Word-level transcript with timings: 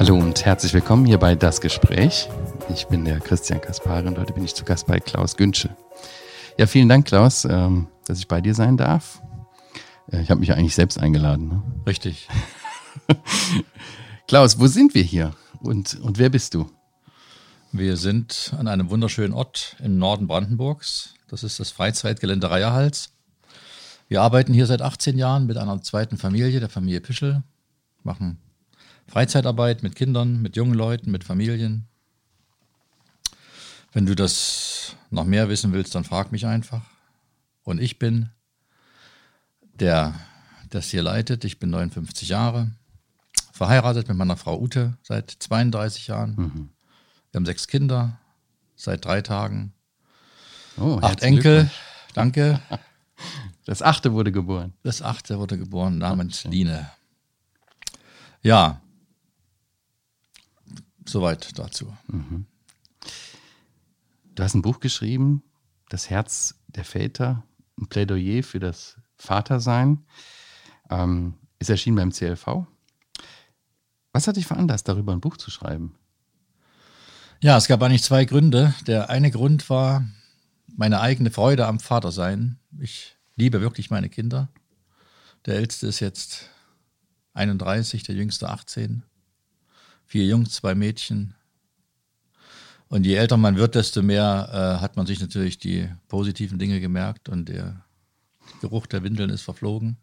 Hallo 0.00 0.16
und 0.16 0.44
herzlich 0.46 0.72
willkommen 0.72 1.04
hier 1.04 1.18
bei 1.18 1.34
Das 1.34 1.60
Gespräch. 1.60 2.28
Ich 2.72 2.86
bin 2.86 3.04
der 3.04 3.20
Christian 3.20 3.60
Kaspari 3.60 4.06
und 4.06 4.18
heute 4.18 4.32
bin 4.32 4.44
ich 4.44 4.54
zu 4.54 4.64
Gast 4.64 4.86
bei 4.86 4.98
Klaus 4.98 5.36
Günschel. 5.36 5.76
Ja, 6.56 6.66
vielen 6.66 6.88
Dank, 6.88 7.06
Klaus, 7.06 7.44
ähm, 7.44 7.86
dass 8.06 8.18
ich 8.18 8.26
bei 8.26 8.40
dir 8.40 8.54
sein 8.54 8.78
darf. 8.78 9.20
Äh, 10.10 10.22
ich 10.22 10.30
habe 10.30 10.40
mich 10.40 10.48
ja 10.48 10.54
eigentlich 10.54 10.74
selbst 10.74 10.98
eingeladen. 10.98 11.48
Ne? 11.48 11.62
Richtig. 11.86 12.28
Klaus, 14.26 14.58
wo 14.58 14.66
sind 14.68 14.94
wir 14.94 15.02
hier 15.02 15.34
und, 15.60 16.00
und 16.00 16.18
wer 16.18 16.30
bist 16.30 16.54
du? 16.54 16.70
Wir 17.72 17.96
sind 17.96 18.54
an 18.58 18.68
einem 18.68 18.90
wunderschönen 18.90 19.34
Ort 19.34 19.76
im 19.84 19.98
Norden 19.98 20.26
Brandenburgs. 20.26 21.14
Das 21.28 21.44
ist 21.44 21.60
das 21.60 21.70
Freizeitgelände 21.70 22.50
Reierhals. 22.50 23.12
Wir 24.10 24.22
arbeiten 24.22 24.52
hier 24.52 24.66
seit 24.66 24.82
18 24.82 25.16
Jahren 25.16 25.46
mit 25.46 25.56
einer 25.56 25.80
zweiten 25.82 26.18
Familie, 26.18 26.58
der 26.58 26.68
Familie 26.68 27.00
Pischel, 27.00 27.44
machen 28.02 28.38
Freizeitarbeit 29.06 29.84
mit 29.84 29.94
Kindern, 29.94 30.42
mit 30.42 30.56
jungen 30.56 30.74
Leuten, 30.74 31.12
mit 31.12 31.22
Familien. 31.22 31.86
Wenn 33.92 34.06
du 34.06 34.16
das 34.16 34.96
noch 35.10 35.24
mehr 35.24 35.48
wissen 35.48 35.72
willst, 35.72 35.94
dann 35.94 36.02
frag 36.02 36.32
mich 36.32 36.44
einfach. 36.44 36.82
Und 37.62 37.80
ich 37.80 38.00
bin 38.00 38.30
der 39.74 40.14
das 40.70 40.88
hier 40.90 41.02
leitet. 41.02 41.44
Ich 41.44 41.60
bin 41.60 41.70
59 41.70 42.28
Jahre, 42.28 42.72
verheiratet 43.52 44.08
mit 44.08 44.16
meiner 44.16 44.36
Frau 44.36 44.60
Ute 44.60 44.98
seit 45.02 45.30
32 45.30 46.08
Jahren. 46.08 46.34
Mhm. 46.36 46.68
Wir 47.30 47.38
haben 47.38 47.46
sechs 47.46 47.68
Kinder 47.68 48.18
seit 48.74 49.04
drei 49.04 49.22
Tagen. 49.22 49.72
Oh, 50.76 50.98
Acht 51.00 51.22
Enkel. 51.22 51.70
Danke. 52.14 52.60
Das 53.66 53.82
achte 53.82 54.12
wurde 54.12 54.32
geboren. 54.32 54.72
Das 54.82 55.02
achte 55.02 55.38
wurde 55.38 55.58
geboren, 55.58 55.98
namens 55.98 56.44
okay. 56.44 56.56
Line. 56.56 56.90
Ja, 58.42 58.80
soweit 61.04 61.58
dazu. 61.58 61.94
Mhm. 62.06 62.46
Du 64.34 64.42
hast 64.42 64.54
ein 64.54 64.62
Buch 64.62 64.80
geschrieben, 64.80 65.42
Das 65.88 66.08
Herz 66.08 66.54
der 66.68 66.84
Väter, 66.84 67.42
ein 67.78 67.88
Plädoyer 67.88 68.42
für 68.42 68.60
das 68.60 68.96
Vatersein. 69.16 70.04
Ähm, 70.88 71.34
ist 71.58 71.68
erschienen 71.68 71.96
beim 71.96 72.12
CLV. 72.12 72.66
Was 74.12 74.26
hat 74.26 74.36
dich 74.36 74.46
veranlasst, 74.46 74.88
darüber 74.88 75.12
ein 75.12 75.20
Buch 75.20 75.36
zu 75.36 75.50
schreiben? 75.50 75.96
Ja, 77.42 77.56
es 77.56 77.68
gab 77.68 77.82
eigentlich 77.82 78.02
zwei 78.02 78.24
Gründe. 78.24 78.74
Der 78.86 79.10
eine 79.10 79.30
Grund 79.30 79.68
war 79.68 80.06
meine 80.76 81.00
eigene 81.00 81.30
Freude 81.30 81.66
am 81.66 81.80
Vatersein. 81.80 82.58
Ich 82.78 83.16
liebe 83.40 83.60
wirklich 83.60 83.90
meine 83.90 84.08
Kinder. 84.08 84.48
Der 85.46 85.56
älteste 85.56 85.86
ist 85.86 86.00
jetzt 86.00 86.50
31, 87.32 88.02
der 88.02 88.14
jüngste 88.14 88.50
18. 88.50 89.02
Vier 90.06 90.26
Jungs, 90.26 90.52
zwei 90.52 90.74
Mädchen. 90.74 91.34
Und 92.88 93.06
je 93.06 93.14
älter 93.14 93.36
man 93.36 93.56
wird, 93.56 93.76
desto 93.76 94.02
mehr 94.02 94.50
äh, 94.52 94.82
hat 94.82 94.96
man 94.96 95.06
sich 95.06 95.20
natürlich 95.20 95.58
die 95.58 95.88
positiven 96.08 96.58
Dinge 96.58 96.80
gemerkt 96.80 97.28
und 97.28 97.48
der 97.48 97.84
Geruch 98.60 98.86
der 98.86 99.02
Windeln 99.02 99.30
ist 99.30 99.42
verflogen. 99.42 99.96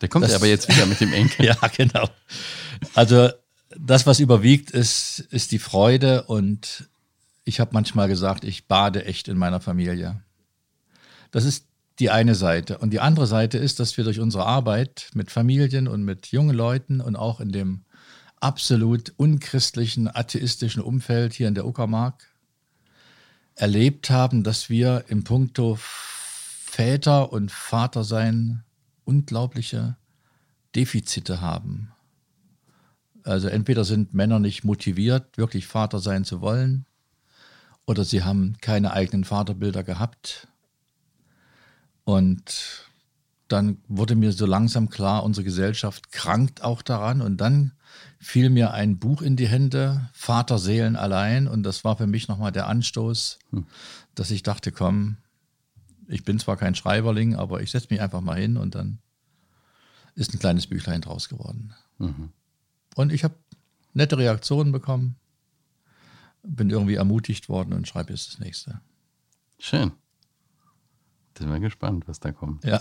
Der 0.00 0.08
kommt 0.08 0.24
das, 0.24 0.30
ja 0.30 0.36
aber 0.36 0.46
jetzt 0.46 0.68
wieder 0.68 0.86
mit 0.86 1.00
dem 1.00 1.12
Enkel. 1.12 1.46
ja, 1.46 1.56
genau. 1.76 2.08
Also 2.94 3.30
das, 3.76 4.06
was 4.06 4.20
überwiegt, 4.20 4.70
ist, 4.70 5.18
ist 5.30 5.50
die 5.50 5.58
Freude 5.58 6.22
und 6.22 6.88
ich 7.44 7.60
habe 7.60 7.70
manchmal 7.72 8.08
gesagt, 8.08 8.44
ich 8.44 8.68
bade 8.68 9.04
echt 9.04 9.26
in 9.26 9.36
meiner 9.36 9.60
Familie. 9.60 10.22
Das 11.30 11.44
ist 11.44 11.66
die 11.98 12.10
eine 12.10 12.34
Seite. 12.34 12.78
Und 12.78 12.90
die 12.90 13.00
andere 13.00 13.26
Seite 13.26 13.58
ist, 13.58 13.80
dass 13.80 13.96
wir 13.96 14.04
durch 14.04 14.20
unsere 14.20 14.46
Arbeit 14.46 15.10
mit 15.14 15.30
Familien 15.30 15.88
und 15.88 16.04
mit 16.04 16.28
jungen 16.28 16.54
Leuten 16.54 17.00
und 17.00 17.16
auch 17.16 17.40
in 17.40 17.50
dem 17.50 17.84
absolut 18.40 19.12
unchristlichen, 19.16 20.08
atheistischen 20.08 20.82
Umfeld 20.82 21.32
hier 21.32 21.48
in 21.48 21.54
der 21.54 21.66
Uckermark 21.66 22.28
erlebt 23.56 24.10
haben, 24.10 24.44
dass 24.44 24.70
wir 24.70 25.06
im 25.08 25.24
Punkto 25.24 25.76
Väter 25.80 27.32
und 27.32 27.50
Vatersein 27.50 28.62
unglaubliche 29.04 29.96
Defizite 30.76 31.40
haben. 31.40 31.90
Also 33.24 33.48
entweder 33.48 33.84
sind 33.84 34.14
Männer 34.14 34.38
nicht 34.38 34.62
motiviert, 34.62 35.36
wirklich 35.36 35.66
Vater 35.66 35.98
sein 35.98 36.24
zu 36.24 36.40
wollen, 36.40 36.86
oder 37.84 38.04
sie 38.04 38.22
haben 38.22 38.56
keine 38.60 38.92
eigenen 38.92 39.24
Vaterbilder 39.24 39.82
gehabt. 39.82 40.46
Und 42.08 42.88
dann 43.48 43.82
wurde 43.86 44.16
mir 44.16 44.32
so 44.32 44.46
langsam 44.46 44.88
klar, 44.88 45.24
unsere 45.24 45.44
Gesellschaft 45.44 46.10
krankt 46.10 46.64
auch 46.64 46.80
daran. 46.80 47.20
Und 47.20 47.36
dann 47.36 47.72
fiel 48.18 48.48
mir 48.48 48.72
ein 48.72 48.98
Buch 48.98 49.20
in 49.20 49.36
die 49.36 49.46
Hände, 49.46 50.08
Vaterseelen 50.14 50.96
allein. 50.96 51.46
Und 51.46 51.64
das 51.64 51.84
war 51.84 51.98
für 51.98 52.06
mich 52.06 52.26
nochmal 52.26 52.50
der 52.50 52.66
Anstoß, 52.66 53.38
hm. 53.50 53.66
dass 54.14 54.30
ich 54.30 54.42
dachte, 54.42 54.72
komm, 54.72 55.18
ich 56.06 56.24
bin 56.24 56.38
zwar 56.38 56.56
kein 56.56 56.74
Schreiberling, 56.74 57.36
aber 57.36 57.60
ich 57.60 57.70
setze 57.70 57.88
mich 57.90 58.00
einfach 58.00 58.22
mal 58.22 58.40
hin 58.40 58.56
und 58.56 58.74
dann 58.74 59.00
ist 60.14 60.32
ein 60.32 60.38
kleines 60.38 60.66
Büchlein 60.66 61.02
draus 61.02 61.28
geworden. 61.28 61.74
Mhm. 61.98 62.30
Und 62.94 63.12
ich 63.12 63.22
habe 63.22 63.34
nette 63.92 64.16
Reaktionen 64.16 64.72
bekommen, 64.72 65.16
bin 66.42 66.70
irgendwie 66.70 66.94
ermutigt 66.94 67.50
worden 67.50 67.74
und 67.74 67.86
schreibe 67.86 68.14
jetzt 68.14 68.28
das 68.32 68.38
nächste. 68.38 68.80
Schön. 69.58 69.92
Sind 71.38 71.50
wir 71.50 71.60
gespannt, 71.60 72.08
was 72.08 72.18
da 72.18 72.32
kommt. 72.32 72.64
Ja. 72.64 72.80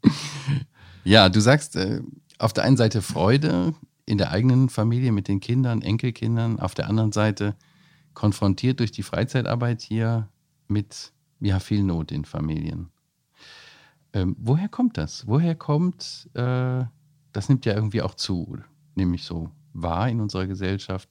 ja, 1.04 1.28
du 1.28 1.40
sagst 1.40 1.76
äh, 1.76 2.00
auf 2.38 2.54
der 2.54 2.64
einen 2.64 2.78
Seite 2.78 3.02
Freude 3.02 3.74
in 4.06 4.16
der 4.16 4.30
eigenen 4.30 4.70
Familie 4.70 5.12
mit 5.12 5.28
den 5.28 5.40
Kindern, 5.40 5.82
Enkelkindern, 5.82 6.58
auf 6.58 6.74
der 6.74 6.88
anderen 6.88 7.12
Seite 7.12 7.54
konfrontiert 8.14 8.80
durch 8.80 8.90
die 8.90 9.02
Freizeitarbeit 9.02 9.82
hier 9.82 10.28
mit 10.66 11.12
ja, 11.40 11.60
viel 11.60 11.82
Not 11.82 12.10
in 12.10 12.24
Familien. 12.24 12.88
Ähm, 14.14 14.34
woher 14.38 14.68
kommt 14.68 14.96
das? 14.96 15.26
Woher 15.26 15.54
kommt, 15.54 16.30
äh, 16.32 16.84
das 17.32 17.48
nimmt 17.50 17.66
ja 17.66 17.74
irgendwie 17.74 18.00
auch 18.00 18.14
zu, 18.14 18.56
nämlich 18.94 19.24
so 19.24 19.50
wahr 19.74 20.08
in 20.08 20.20
unserer 20.20 20.46
Gesellschaft, 20.46 21.08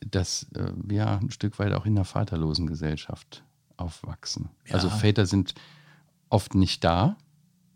dass 0.00 0.44
äh, 0.54 0.72
wir 0.74 1.06
ein 1.20 1.30
Stück 1.30 1.58
weit 1.58 1.74
auch 1.74 1.84
in 1.84 1.92
einer 1.92 2.06
vaterlosen 2.06 2.66
Gesellschaft 2.66 3.44
aufwachsen. 3.76 4.50
Ja. 4.66 4.74
Also 4.74 4.90
Väter 4.90 5.26
sind 5.26 5.54
oft 6.28 6.54
nicht 6.54 6.84
da 6.84 7.16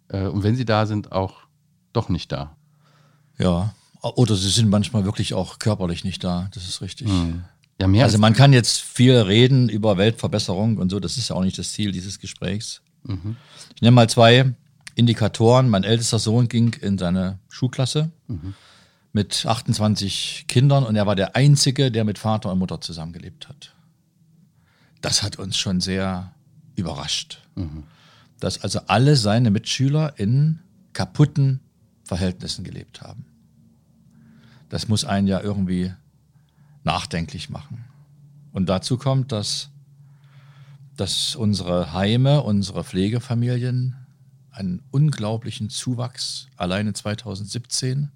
äh, 0.09 0.27
und 0.27 0.43
wenn 0.43 0.57
sie 0.57 0.65
da 0.65 0.87
sind, 0.87 1.13
auch 1.13 1.43
doch 1.93 2.09
nicht 2.09 2.33
da. 2.33 2.57
Ja, 3.39 3.75
oder 4.03 4.35
sie 4.35 4.51
sind 4.51 4.71
manchmal 4.71 5.05
wirklich 5.05 5.35
auch 5.35 5.59
körperlich 5.59 6.05
nicht 6.05 6.25
da, 6.25 6.49
das 6.55 6.69
ist 6.69 6.83
richtig. 6.83 7.09
Mhm. 7.09 7.45
Ja, 7.81 7.87
mehr 7.87 8.05
also 8.05 8.19
man 8.19 8.35
kann 8.35 8.53
jetzt 8.53 8.81
viel 8.81 9.17
reden 9.17 9.69
über 9.69 9.97
Weltverbesserung 9.97 10.77
und 10.77 10.91
so, 10.91 11.01
das 11.01 11.17
ist 11.17 11.31
ja 11.31 11.37
auch 11.37 11.45
nicht 11.45 11.59
das 11.59 11.73
Ziel 11.73 11.93
dieses 11.93 12.19
Gesprächs. 12.19 12.83
Mhm. 13.05 13.37
Ich 13.75 13.83
nenne 13.83 13.93
mal 13.93 14.09
zwei 14.09 14.55
Indikatoren. 14.95 15.71
Mein 15.71 15.85
ältester 15.85 16.19
Sohn 16.19 16.49
ging 16.49 16.75
in 16.75 16.99
seine 16.99 17.39
Schulklasse 17.49 18.11
mhm. 18.29 18.55
mit 19.13 19.47
28 19.47 20.45
Kindern 20.49 20.85
und 20.85 20.97
er 20.97 21.07
war 21.07 21.17
der 21.17 21.37
Einzige, 21.37 21.91
der 21.91 22.05
mit 22.05 22.19
Vater 22.19 22.53
und 22.53 22.59
Mutter 22.59 22.81
zusammengelebt 22.81 23.49
hat. 23.49 23.75
Das 25.01 25.23
hat 25.23 25.39
uns 25.39 25.57
schon 25.57 25.81
sehr 25.81 26.33
überrascht. 26.77 27.41
Mhm. 27.55 27.85
Dass 28.39 28.63
also 28.63 28.81
alle 28.87 29.17
seine 29.17 29.51
Mitschüler 29.51 30.19
in 30.19 30.61
kaputten 30.93 31.61
Verhältnissen 32.05 32.65
gelebt 32.65 33.03
haben. 33.03 33.27
Das 34.69 34.89
muss 34.89 35.05
einen 35.05 35.27
ja 35.27 35.41
irgendwie 35.41 35.93
nachdenklich 36.85 37.51
machen. 37.51 37.85
Und 38.53 38.69
dazu 38.69 38.99
kommt, 38.99 39.33
dass, 39.33 39.71
dass 40.97 41.37
unsere 41.37 41.93
Heime, 41.93 42.43
unsere 42.43 42.85
Pflegefamilien 42.85 43.97
einen 44.51 44.83
unglaublichen 44.91 45.71
Zuwachs, 45.71 46.49
alleine 46.57 46.93
2017 46.93 48.11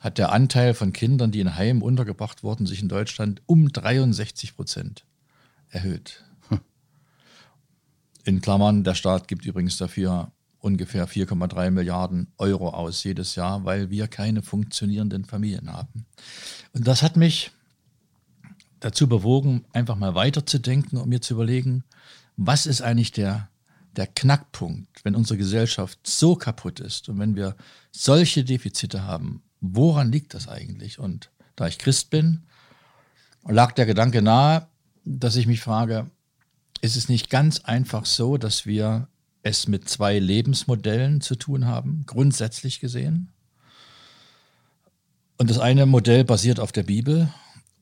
hat 0.00 0.18
der 0.18 0.32
Anteil 0.32 0.74
von 0.74 0.92
Kindern, 0.92 1.30
die 1.30 1.40
in 1.40 1.54
Heimen 1.54 1.82
untergebracht 1.82 2.42
wurden, 2.42 2.66
sich 2.66 2.82
in 2.82 2.88
Deutschland 2.88 3.40
um 3.46 3.70
63 3.70 4.56
Prozent 4.56 5.04
erhöht. 5.72 6.22
Hm. 6.48 6.60
In 8.24 8.40
Klammern, 8.40 8.84
der 8.84 8.94
Staat 8.94 9.26
gibt 9.26 9.44
übrigens 9.44 9.76
dafür 9.78 10.30
ungefähr 10.60 11.08
4,3 11.08 11.70
Milliarden 11.70 12.28
Euro 12.38 12.68
aus 12.68 13.02
jedes 13.02 13.34
Jahr, 13.34 13.64
weil 13.64 13.90
wir 13.90 14.06
keine 14.06 14.42
funktionierenden 14.42 15.24
Familien 15.24 15.72
haben. 15.72 16.06
Und 16.72 16.86
das 16.86 17.02
hat 17.02 17.16
mich 17.16 17.50
dazu 18.78 19.08
bewogen, 19.08 19.64
einfach 19.72 19.96
mal 19.96 20.14
weiterzudenken 20.14 20.98
und 20.98 21.08
mir 21.08 21.20
zu 21.20 21.34
überlegen, 21.34 21.84
was 22.36 22.66
ist 22.66 22.80
eigentlich 22.80 23.12
der, 23.12 23.48
der 23.96 24.06
Knackpunkt, 24.06 25.04
wenn 25.04 25.14
unsere 25.14 25.36
Gesellschaft 25.36 25.98
so 26.04 26.36
kaputt 26.36 26.80
ist 26.80 27.08
und 27.08 27.18
wenn 27.18 27.36
wir 27.36 27.56
solche 27.90 28.44
Defizite 28.44 29.04
haben, 29.04 29.42
woran 29.60 30.10
liegt 30.10 30.34
das 30.34 30.48
eigentlich? 30.48 30.98
Und 30.98 31.30
da 31.56 31.66
ich 31.66 31.78
Christ 31.78 32.10
bin, 32.10 32.44
lag 33.44 33.72
der 33.72 33.86
Gedanke 33.86 34.22
nahe, 34.22 34.68
dass 35.04 35.36
ich 35.36 35.46
mich 35.46 35.60
frage, 35.60 36.10
ist 36.80 36.96
es 36.96 37.08
nicht 37.08 37.30
ganz 37.30 37.60
einfach 37.60 38.06
so, 38.06 38.36
dass 38.36 38.66
wir 38.66 39.08
es 39.42 39.68
mit 39.68 39.88
zwei 39.88 40.18
Lebensmodellen 40.18 41.20
zu 41.20 41.36
tun 41.36 41.66
haben, 41.66 42.04
grundsätzlich 42.06 42.80
gesehen. 42.80 43.30
Und 45.38 45.50
das 45.50 45.58
eine 45.58 45.86
Modell 45.86 46.24
basiert 46.24 46.60
auf 46.60 46.72
der 46.72 46.84
Bibel 46.84 47.32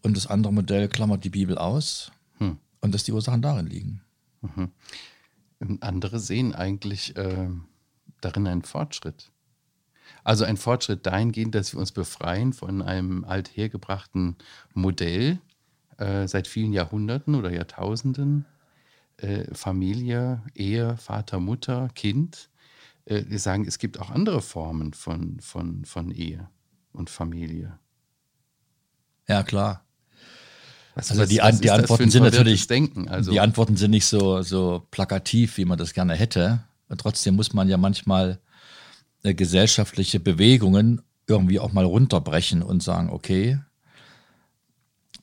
und 0.02 0.16
das 0.16 0.26
andere 0.26 0.52
Modell 0.52 0.88
klammert 0.88 1.24
die 1.24 1.30
Bibel 1.30 1.58
aus. 1.58 2.12
Hm. 2.38 2.58
Und 2.80 2.94
dass 2.94 3.04
die 3.04 3.12
Ursachen 3.12 3.42
darin 3.42 3.66
liegen. 3.66 4.00
Mhm. 4.40 4.70
Andere 5.80 6.18
sehen 6.18 6.54
eigentlich 6.54 7.14
äh, 7.16 7.48
darin 8.22 8.46
einen 8.46 8.62
Fortschritt. 8.62 9.30
Also 10.24 10.44
ein 10.44 10.56
Fortschritt 10.56 11.06
dahingehend, 11.06 11.54
dass 11.54 11.74
wir 11.74 11.80
uns 11.80 11.92
befreien 11.92 12.52
von 12.52 12.82
einem 12.82 13.24
althergebrachten 13.24 14.36
Modell 14.74 15.38
äh, 16.00 16.26
seit 16.26 16.48
vielen 16.48 16.72
Jahrhunderten 16.72 17.34
oder 17.34 17.52
Jahrtausenden. 17.52 18.46
Äh, 19.18 19.54
Familie, 19.54 20.42
Ehe, 20.54 20.96
Vater, 20.96 21.40
Mutter, 21.40 21.90
Kind. 21.94 22.48
Äh, 23.04 23.24
wir 23.28 23.38
sagen, 23.38 23.66
es 23.66 23.78
gibt 23.78 24.00
auch 24.00 24.10
andere 24.10 24.40
Formen 24.40 24.94
von, 24.94 25.40
von, 25.40 25.84
von 25.84 26.10
Ehe 26.10 26.48
und 26.92 27.10
Familie. 27.10 27.78
Ja, 29.28 29.42
klar. 29.42 29.84
Was, 30.94 31.10
also 31.10 31.22
was, 31.22 31.28
die, 31.28 31.38
was 31.38 31.60
die 31.60 31.70
Antworten 31.70 32.10
sind 32.10 32.22
natürlich, 32.22 32.66
Denken? 32.66 33.08
Also 33.08 33.30
die 33.30 33.40
Antworten 33.40 33.76
sind 33.76 33.90
nicht 33.90 34.06
so, 34.06 34.42
so 34.42 34.86
plakativ, 34.90 35.56
wie 35.58 35.64
man 35.64 35.78
das 35.78 35.92
gerne 35.92 36.14
hätte. 36.14 36.64
Und 36.88 37.00
trotzdem 37.00 37.36
muss 37.36 37.52
man 37.52 37.68
ja 37.68 37.76
manchmal 37.76 38.40
äh, 39.22 39.34
gesellschaftliche 39.34 40.18
Bewegungen 40.18 41.02
irgendwie 41.26 41.60
auch 41.60 41.72
mal 41.72 41.84
runterbrechen 41.84 42.62
und 42.62 42.82
sagen, 42.82 43.10
okay, 43.10 43.60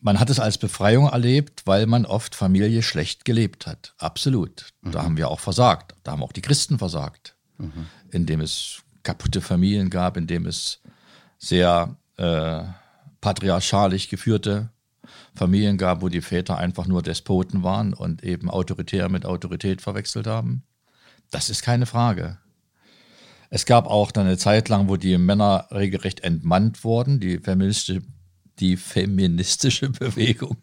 man 0.02 0.20
hat 0.20 0.30
es 0.30 0.40
als 0.40 0.58
Befreiung 0.58 1.08
erlebt, 1.08 1.64
weil 1.66 1.86
man 1.86 2.06
oft 2.06 2.36
Familie 2.36 2.82
schlecht 2.84 3.26
gelebt 3.26 3.68
hat. 3.68 3.94
Absolut. 3.98 4.74
Mhm. 4.82 4.92
Da 4.92 5.04
haben 5.04 5.18
wir 5.18 5.30
auch 5.30 5.40
versagt. 5.40 5.96
Da 6.04 6.12
haben 6.12 6.24
auch 6.24 6.32
die 6.32 6.42
Christen 6.42 6.78
versagt, 6.78 7.36
mhm. 7.58 7.88
indem 8.12 8.42
es 8.42 8.82
kaputte 9.04 9.42
Familien 9.42 9.90
gab, 9.90 10.18
indem 10.18 10.46
es 10.46 10.82
sehr 11.38 11.96
äh, 12.18 12.64
patriarchalisch 13.22 14.10
geführte 14.10 14.70
Familien 15.34 15.78
gab, 15.78 16.02
wo 16.02 16.10
die 16.10 16.22
Väter 16.22 16.58
einfach 16.58 16.88
nur 16.88 17.02
Despoten 17.02 17.64
waren 17.64 17.94
und 17.94 18.24
eben 18.24 18.50
autoritär 18.50 19.10
mit 19.10 19.26
Autorität 19.26 19.82
verwechselt 19.82 20.28
haben. 20.28 20.64
Das 21.32 21.50
ist 21.50 21.62
keine 21.62 21.86
Frage. 21.86 22.38
Es 23.50 23.66
gab 23.66 23.88
auch 23.88 24.12
dann 24.12 24.28
eine 24.28 24.38
Zeit 24.38 24.68
lang, 24.68 24.90
wo 24.90 24.98
die 24.98 25.18
Männer 25.18 25.68
regelrecht 25.72 26.22
entmannt 26.22 26.84
wurden. 26.84 27.20
Die 27.20 27.40
feministische, 27.40 28.02
die 28.60 28.78
feministische 28.78 29.90
Bewegung 29.90 30.58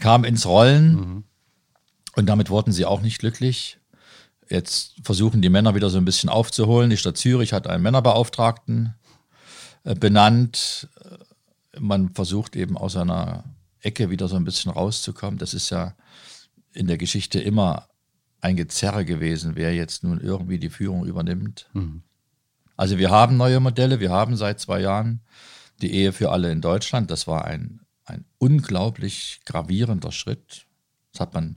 kam 0.00 0.24
ins 0.24 0.46
Rollen 0.46 0.94
mhm. 0.94 1.24
und 2.16 2.26
damit 2.26 2.50
wurden 2.50 2.72
sie 2.72 2.84
auch 2.84 3.00
nicht 3.00 3.18
glücklich. 3.18 3.78
Jetzt 4.48 4.94
versuchen 5.02 5.42
die 5.42 5.48
Männer 5.48 5.74
wieder 5.74 5.90
so 5.90 5.98
ein 5.98 6.04
bisschen 6.04 6.28
aufzuholen. 6.28 6.90
Die 6.90 6.96
Stadt 6.96 7.16
Zürich 7.16 7.52
hat 7.52 7.66
einen 7.66 7.82
Männerbeauftragten 7.82 8.94
äh, 9.84 9.94
benannt. 9.94 10.88
Man 11.78 12.10
versucht 12.10 12.56
eben 12.56 12.76
aus 12.76 12.96
einer 12.96 13.44
Ecke 13.80 14.10
wieder 14.10 14.28
so 14.28 14.36
ein 14.36 14.44
bisschen 14.44 14.70
rauszukommen. 14.70 15.38
Das 15.38 15.54
ist 15.54 15.70
ja 15.70 15.94
in 16.72 16.86
der 16.86 16.98
Geschichte 16.98 17.40
immer 17.40 17.88
ein 18.40 18.56
Gezerre 18.56 19.04
gewesen, 19.04 19.56
wer 19.56 19.74
jetzt 19.74 20.04
nun 20.04 20.20
irgendwie 20.20 20.58
die 20.58 20.70
Führung 20.70 21.06
übernimmt. 21.06 21.68
Mhm. 21.72 22.02
Also 22.76 22.98
wir 22.98 23.10
haben 23.10 23.36
neue 23.36 23.60
Modelle, 23.60 24.00
wir 24.00 24.10
haben 24.10 24.36
seit 24.36 24.60
zwei 24.60 24.80
Jahren 24.80 25.20
die 25.84 25.92
Ehe 25.92 26.12
für 26.12 26.32
alle 26.32 26.50
in 26.50 26.60
Deutschland. 26.60 27.10
Das 27.10 27.26
war 27.26 27.44
ein, 27.44 27.80
ein 28.04 28.24
unglaublich 28.38 29.40
gravierender 29.44 30.12
Schritt. 30.12 30.66
Das 31.12 31.20
hat 31.20 31.34
man 31.34 31.56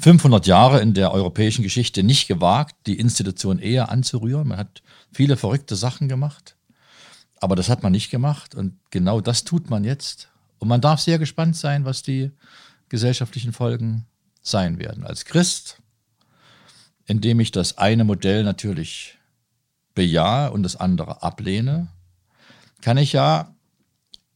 500 0.00 0.46
Jahre 0.46 0.80
in 0.80 0.94
der 0.94 1.12
europäischen 1.12 1.62
Geschichte 1.62 2.02
nicht 2.02 2.28
gewagt, 2.28 2.74
die 2.86 2.98
Institution 2.98 3.58
Ehe 3.58 3.88
anzurühren. 3.88 4.48
Man 4.48 4.58
hat 4.58 4.82
viele 5.12 5.36
verrückte 5.36 5.76
Sachen 5.76 6.08
gemacht, 6.08 6.56
aber 7.40 7.56
das 7.56 7.68
hat 7.68 7.82
man 7.82 7.92
nicht 7.92 8.10
gemacht 8.10 8.54
und 8.54 8.78
genau 8.90 9.20
das 9.20 9.44
tut 9.44 9.68
man 9.68 9.84
jetzt. 9.84 10.28
Und 10.58 10.68
man 10.68 10.80
darf 10.80 11.00
sehr 11.00 11.18
gespannt 11.18 11.56
sein, 11.56 11.84
was 11.84 12.02
die 12.02 12.30
gesellschaftlichen 12.88 13.52
Folgen 13.52 14.06
sein 14.42 14.78
werden. 14.78 15.04
Als 15.04 15.24
Christ 15.24 15.82
indem 17.06 17.40
ich 17.40 17.50
das 17.50 17.78
eine 17.78 18.04
Modell 18.04 18.44
natürlich 18.44 19.18
bejahe 19.94 20.50
und 20.50 20.62
das 20.62 20.76
andere 20.76 21.22
ablehne, 21.22 21.88
kann 22.80 22.96
ich 22.96 23.12
ja 23.12 23.51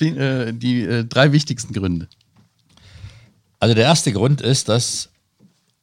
die, 0.00 0.08
äh, 0.08 0.52
die 0.52 0.82
äh, 0.82 1.04
drei 1.04 1.32
wichtigsten 1.32 1.72
Gründe. 1.72 2.08
Also 3.58 3.74
der 3.74 3.84
erste 3.84 4.12
Grund 4.12 4.40
ist, 4.40 4.68
dass 4.68 5.10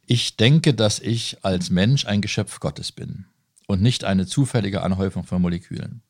ich 0.06 0.38
denke, 0.38 0.74
dass 0.74 1.00
ich 1.00 1.44
als 1.44 1.70
Mensch 1.70 2.06
ein 2.06 2.22
Geschöpf 2.22 2.60
Gottes 2.60 2.92
bin 2.92 3.26
und 3.68 3.82
nicht 3.82 4.04
eine 4.04 4.26
zufällige 4.26 4.82
Anhäufung 4.84 5.24
von 5.24 5.42
Molekülen. 5.42 6.02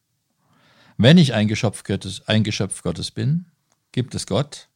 Wenn 0.97 1.17
ich 1.17 1.33
ein 1.33 1.47
Geschöpf 1.47 1.83
Gottes, 1.83 2.27
ein 2.27 2.43
Geschöpf 2.43 2.83
Gottes 2.83 3.11
bin, 3.11 3.45
gibt 3.91 4.13
es 4.15 4.27
Gott, 4.27 4.67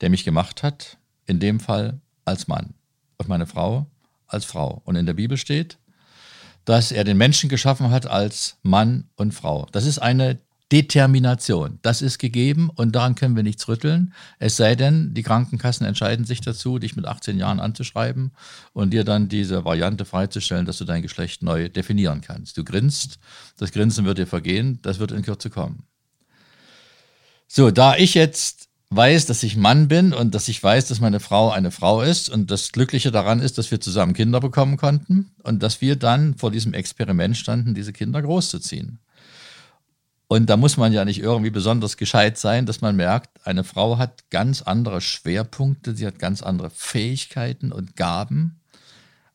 der 0.00 0.10
mich 0.10 0.24
gemacht 0.24 0.62
hat, 0.62 0.98
in 1.26 1.40
dem 1.40 1.60
Fall 1.60 2.00
als 2.24 2.48
Mann 2.48 2.74
und 3.18 3.28
meine 3.28 3.46
Frau 3.46 3.86
als 4.26 4.44
Frau. 4.44 4.80
Und 4.84 4.96
in 4.96 5.06
der 5.06 5.14
Bibel 5.14 5.36
steht, 5.36 5.78
dass 6.70 6.92
er 6.92 7.02
den 7.02 7.16
Menschen 7.16 7.48
geschaffen 7.48 7.90
hat 7.90 8.06
als 8.06 8.56
Mann 8.62 9.08
und 9.16 9.34
Frau. 9.34 9.66
Das 9.72 9.86
ist 9.86 9.98
eine 9.98 10.38
Determination. 10.70 11.80
Das 11.82 12.00
ist 12.00 12.18
gegeben 12.18 12.70
und 12.72 12.94
daran 12.94 13.16
können 13.16 13.34
wir 13.34 13.42
nichts 13.42 13.66
rütteln. 13.66 14.14
Es 14.38 14.56
sei 14.56 14.76
denn, 14.76 15.12
die 15.12 15.24
Krankenkassen 15.24 15.84
entscheiden 15.84 16.24
sich 16.24 16.42
dazu, 16.42 16.78
dich 16.78 16.94
mit 16.94 17.06
18 17.06 17.38
Jahren 17.38 17.58
anzuschreiben 17.58 18.30
und 18.72 18.92
dir 18.92 19.02
dann 19.02 19.28
diese 19.28 19.64
Variante 19.64 20.04
freizustellen, 20.04 20.64
dass 20.64 20.78
du 20.78 20.84
dein 20.84 21.02
Geschlecht 21.02 21.42
neu 21.42 21.68
definieren 21.68 22.20
kannst. 22.20 22.56
Du 22.56 22.62
grinst, 22.62 23.18
das 23.58 23.72
Grinsen 23.72 24.04
wird 24.04 24.18
dir 24.18 24.28
vergehen, 24.28 24.78
das 24.82 25.00
wird 25.00 25.10
in 25.10 25.22
Kürze 25.22 25.50
kommen. 25.50 25.82
So, 27.48 27.72
da 27.72 27.96
ich 27.96 28.14
jetzt 28.14 28.69
weiß, 28.90 29.26
dass 29.26 29.44
ich 29.44 29.56
Mann 29.56 29.86
bin 29.86 30.12
und 30.12 30.34
dass 30.34 30.48
ich 30.48 30.62
weiß, 30.62 30.88
dass 30.88 31.00
meine 31.00 31.20
Frau 31.20 31.50
eine 31.50 31.70
Frau 31.70 32.02
ist 32.02 32.28
und 32.28 32.50
das 32.50 32.72
Glückliche 32.72 33.12
daran 33.12 33.40
ist, 33.40 33.56
dass 33.56 33.70
wir 33.70 33.80
zusammen 33.80 34.14
Kinder 34.14 34.40
bekommen 34.40 34.76
konnten 34.76 35.30
und 35.44 35.62
dass 35.62 35.80
wir 35.80 35.96
dann 35.96 36.34
vor 36.34 36.50
diesem 36.50 36.74
Experiment 36.74 37.36
standen, 37.36 37.74
diese 37.74 37.92
Kinder 37.92 38.20
großzuziehen. 38.20 38.98
Und 40.26 40.46
da 40.50 40.56
muss 40.56 40.76
man 40.76 40.92
ja 40.92 41.04
nicht 41.04 41.20
irgendwie 41.20 41.50
besonders 41.50 41.96
gescheit 41.96 42.38
sein, 42.38 42.66
dass 42.66 42.80
man 42.80 42.94
merkt, 42.96 43.44
eine 43.44 43.64
Frau 43.64 43.98
hat 43.98 44.30
ganz 44.30 44.62
andere 44.62 45.00
Schwerpunkte, 45.00 45.94
sie 45.94 46.06
hat 46.06 46.18
ganz 46.18 46.42
andere 46.42 46.70
Fähigkeiten 46.70 47.72
und 47.72 47.96
Gaben, 47.96 48.60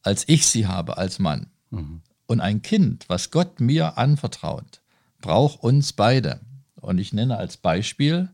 als 0.03 0.23
ich 0.27 0.47
sie 0.47 0.67
habe 0.67 0.97
als 0.97 1.19
Mann. 1.19 1.47
Mhm. 1.69 2.01
Und 2.27 2.39
ein 2.39 2.61
Kind, 2.61 3.05
was 3.07 3.31
Gott 3.31 3.59
mir 3.59 3.97
anvertraut, 3.97 4.81
braucht 5.19 5.63
uns 5.63 5.93
beide. 5.93 6.39
Und 6.79 6.97
ich 6.97 7.13
nenne 7.13 7.37
als 7.37 7.57
Beispiel 7.57 8.29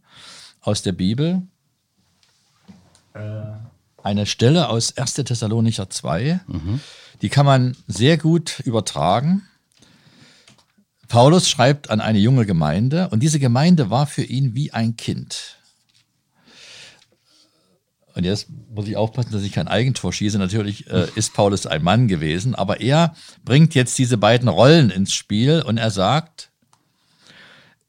aus 0.61 0.81
der 0.81 0.93
Bibel 0.93 1.43
äh, 3.13 3.19
eine 4.03 4.25
Stelle 4.25 4.69
aus 4.69 4.97
1. 4.97 5.13
Thessalonicher 5.15 5.89
2. 5.89 6.41
Mhm. 6.47 6.79
Die 7.21 7.29
kann 7.29 7.45
man 7.45 7.75
sehr 7.87 8.17
gut 8.17 8.61
übertragen 8.61 9.43
Paulus 11.11 11.49
schreibt 11.49 11.89
an 11.89 11.99
eine 11.99 12.19
junge 12.19 12.45
Gemeinde 12.45 13.09
und 13.09 13.19
diese 13.19 13.37
Gemeinde 13.37 13.89
war 13.89 14.07
für 14.07 14.23
ihn 14.23 14.55
wie 14.55 14.71
ein 14.71 14.95
Kind. 14.95 15.57
Und 18.15 18.23
jetzt 18.23 18.47
muss 18.73 18.87
ich 18.87 18.95
aufpassen, 18.95 19.33
dass 19.33 19.43
ich 19.43 19.51
kein 19.51 19.67
Eigentor 19.67 20.13
schieße. 20.13 20.37
Natürlich 20.37 20.89
äh, 20.89 21.07
ist 21.15 21.33
Paulus 21.33 21.65
ein 21.65 21.83
Mann 21.83 22.07
gewesen, 22.07 22.55
aber 22.55 22.79
er 22.79 23.13
bringt 23.43 23.75
jetzt 23.75 23.97
diese 23.97 24.17
beiden 24.17 24.47
Rollen 24.47 24.89
ins 24.89 25.13
Spiel 25.13 25.61
und 25.61 25.77
er 25.77 25.91
sagt 25.91 26.49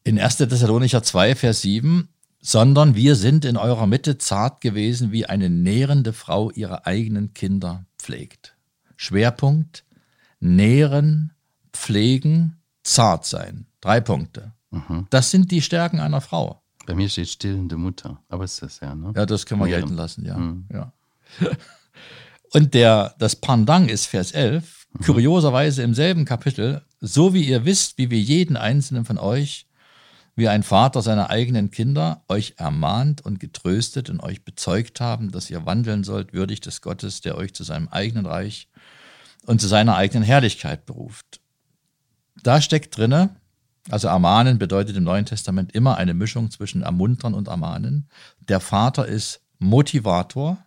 in 0.02 0.18
1. 0.18 0.38
Thessalonicher 0.38 1.04
2, 1.04 1.36
Vers 1.36 1.60
7, 1.60 2.08
sondern 2.42 2.96
wir 2.96 3.14
sind 3.14 3.44
in 3.44 3.56
eurer 3.56 3.86
Mitte 3.86 4.18
zart 4.18 4.60
gewesen, 4.60 5.12
wie 5.12 5.26
eine 5.26 5.48
nährende 5.48 6.12
Frau 6.12 6.50
ihre 6.50 6.86
eigenen 6.86 7.32
Kinder 7.32 7.86
pflegt. 7.98 8.56
Schwerpunkt, 8.96 9.84
nähren, 10.40 11.32
pflegen, 11.72 12.56
zart 12.82 13.24
sein. 13.24 13.66
Drei 13.80 14.00
Punkte. 14.00 14.52
Mhm. 14.70 15.06
Das 15.10 15.30
sind 15.30 15.52
die 15.52 15.62
Stärken 15.62 16.00
einer 16.00 16.20
Frau. 16.20 16.62
Bei 16.84 16.96
mir 16.96 17.08
steht 17.08 17.28
stillende 17.28 17.76
Mutter, 17.76 18.20
aber 18.28 18.42
ist 18.42 18.60
das 18.60 18.80
ja, 18.80 18.94
ne? 18.94 19.12
Ja, 19.14 19.24
das 19.24 19.46
können 19.46 19.60
wir 19.60 19.66
Mehren. 19.66 19.82
gelten 19.82 19.94
lassen, 19.94 20.24
ja. 20.24 20.36
Mhm. 20.36 20.66
ja. 20.72 20.92
Und 22.52 22.74
der, 22.74 23.14
das 23.18 23.36
Pendant 23.36 23.88
ist 23.88 24.06
Vers 24.06 24.32
11, 24.32 24.88
mhm. 24.92 25.04
kurioserweise 25.04 25.82
im 25.82 25.94
selben 25.94 26.24
Kapitel, 26.24 26.82
so 27.00 27.34
wie 27.34 27.44
ihr 27.44 27.64
wisst, 27.64 27.98
wie 27.98 28.10
wir 28.10 28.18
jeden 28.18 28.56
einzelnen 28.56 29.04
von 29.04 29.18
euch, 29.18 29.66
wie 30.34 30.48
ein 30.48 30.62
Vater 30.62 31.02
seine 31.02 31.30
eigenen 31.30 31.70
Kinder, 31.70 32.24
euch 32.28 32.54
ermahnt 32.56 33.20
und 33.20 33.38
getröstet 33.38 34.08
und 34.08 34.20
euch 34.20 34.44
bezeugt 34.44 35.00
haben, 35.00 35.30
dass 35.30 35.50
ihr 35.50 35.66
wandeln 35.66 36.04
sollt, 36.04 36.32
würdig 36.32 36.60
des 36.60 36.80
Gottes, 36.80 37.20
der 37.20 37.36
euch 37.36 37.54
zu 37.54 37.64
seinem 37.64 37.88
eigenen 37.88 38.26
Reich 38.26 38.68
und 39.44 39.60
zu 39.60 39.68
seiner 39.68 39.96
eigenen 39.96 40.24
Herrlichkeit 40.24 40.86
beruft. 40.86 41.40
Da 42.42 42.60
steckt 42.62 42.96
drinne, 42.96 43.36
also 43.90 44.08
ermahnen 44.08 44.58
bedeutet 44.58 44.96
im 44.96 45.04
Neuen 45.04 45.26
Testament 45.26 45.72
immer 45.72 45.96
eine 45.98 46.14
Mischung 46.14 46.50
zwischen 46.50 46.82
ermuntern 46.82 47.34
und 47.34 47.48
ermahnen. 47.48 48.08
Der 48.48 48.60
Vater 48.60 49.06
ist 49.06 49.42
Motivator, 49.58 50.64